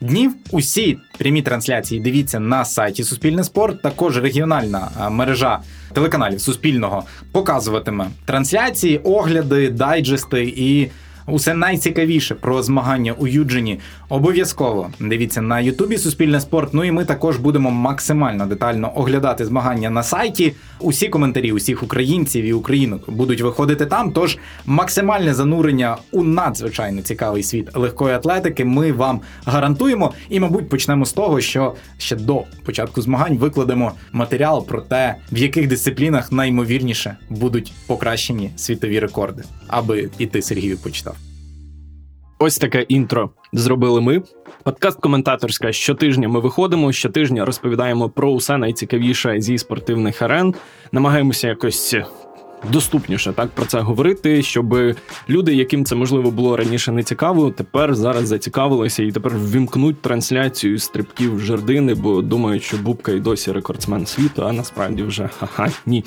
днів. 0.00 0.34
Усі 0.50 0.98
прямі 1.18 1.42
трансляції 1.42 2.00
дивіться 2.00 2.40
на 2.40 2.64
сайті 2.64 3.04
Суспільне 3.04 3.44
спорт. 3.44 3.82
Також 3.82 4.18
регіональна 4.18 4.88
мережа. 5.10 5.60
Телеканалів 5.92 6.40
Суспільного 6.40 7.04
показуватиме 7.32 8.06
трансляції, 8.24 8.98
огляди, 8.98 9.70
дайджести 9.70 10.54
і 10.56 10.90
усе 11.26 11.54
найцікавіше 11.54 12.34
про 12.34 12.62
змагання 12.62 13.12
у 13.12 13.26
Юджині, 13.26 13.80
обов'язково 14.08 14.90
дивіться 15.00 15.42
на 15.42 15.60
Ютубі 15.60 15.98
Суспільне 15.98 16.40
спорт. 16.40 16.74
Ну 16.74 16.84
і 16.84 16.90
ми 16.90 17.04
також 17.04 17.36
будемо 17.36 17.70
максимально 17.70 18.46
детально 18.46 18.92
оглядати 18.94 19.44
змагання 19.44 19.90
на 19.90 20.02
сайті. 20.02 20.54
Усі 20.80 21.08
коментарі 21.08 21.52
усіх 21.52 21.82
українців 21.82 22.44
і 22.44 22.52
українок 22.52 23.10
будуть 23.10 23.40
виходити 23.40 23.86
там. 23.86 24.12
Тож 24.12 24.38
максимальне 24.66 25.34
занурення 25.34 25.96
у 26.12 26.24
надзвичайно 26.24 27.02
цікавий 27.02 27.42
світ 27.42 27.76
легкої 27.76 28.14
атлетики. 28.14 28.64
Ми 28.64 28.92
вам 28.92 29.20
гарантуємо. 29.44 30.12
І, 30.28 30.40
мабуть, 30.40 30.68
почнемо 30.68 31.06
з 31.06 31.12
того, 31.12 31.40
що 31.40 31.74
ще 31.98 32.16
до 32.16 32.42
початку 32.64 33.02
змагань 33.02 33.38
викладемо 33.38 33.92
матеріал 34.12 34.66
про 34.66 34.80
те, 34.80 35.14
в 35.32 35.38
яких 35.38 35.68
дисциплінах 35.68 36.32
наймовірніше 36.32 37.16
будуть 37.30 37.72
покращені 37.86 38.50
світові 38.56 38.98
рекорди, 38.98 39.42
аби 39.68 40.10
і 40.18 40.26
ти 40.26 40.42
Сергію 40.42 40.78
почитав. 40.78 41.13
Ось 42.46 42.58
таке 42.58 42.82
інтро 42.82 43.30
зробили 43.52 44.00
ми. 44.00 44.22
Подкаст 44.62 45.00
коментаторська 45.00 45.72
щотижня 45.72 46.28
ми 46.28 46.40
виходимо. 46.40 46.92
Щотижня 46.92 47.44
розповідаємо 47.44 48.08
про 48.08 48.30
усе 48.30 48.56
найцікавіше 48.56 49.40
зі 49.40 49.58
спортивних 49.58 50.22
арен. 50.22 50.54
Намагаємося 50.92 51.48
якось 51.48 51.96
доступніше 52.72 53.32
так 53.32 53.50
про 53.50 53.66
це 53.66 53.80
говорити, 53.80 54.42
щоб 54.42 54.76
люди, 55.28 55.54
яким 55.54 55.84
це 55.84 55.94
можливо 55.94 56.30
було 56.30 56.56
раніше 56.56 56.92
не 56.92 57.02
цікаво, 57.02 57.50
тепер 57.50 57.94
зараз 57.94 58.26
зацікавилися 58.26 59.02
і 59.02 59.12
тепер 59.12 59.32
ввімкнуть 59.34 60.02
трансляцію 60.02 60.78
стрибків 60.78 61.40
жердини, 61.40 61.94
бо 61.94 62.22
думають, 62.22 62.62
що 62.62 62.76
Бубка 62.76 63.12
і 63.12 63.20
досі 63.20 63.52
рекордсмен 63.52 64.06
світу, 64.06 64.46
а 64.46 64.52
насправді 64.52 65.02
вже 65.02 65.30
ха-ха, 65.38 65.70
ні. 65.86 66.04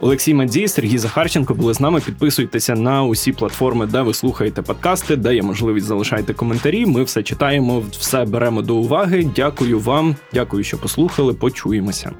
Олексій 0.00 0.34
Мадзій, 0.34 0.68
Сергій 0.68 0.98
Захарченко 0.98 1.54
були 1.54 1.74
з 1.74 1.80
нами. 1.80 2.00
Підписуйтеся 2.00 2.74
на 2.74 3.04
усі 3.04 3.32
платформи, 3.32 3.86
де 3.86 4.02
ви 4.02 4.14
слухаєте 4.14 4.62
подкасти, 4.62 5.16
де 5.16 5.34
є 5.34 5.42
можливість 5.42 5.86
залишайте 5.86 6.34
коментарі. 6.34 6.86
Ми 6.86 7.02
все 7.02 7.22
читаємо, 7.22 7.82
все 7.90 8.24
беремо 8.24 8.62
до 8.62 8.76
уваги. 8.76 9.30
Дякую 9.36 9.80
вам, 9.80 10.16
дякую, 10.32 10.64
що 10.64 10.78
послухали. 10.78 11.34
Почуємося. 11.34 12.12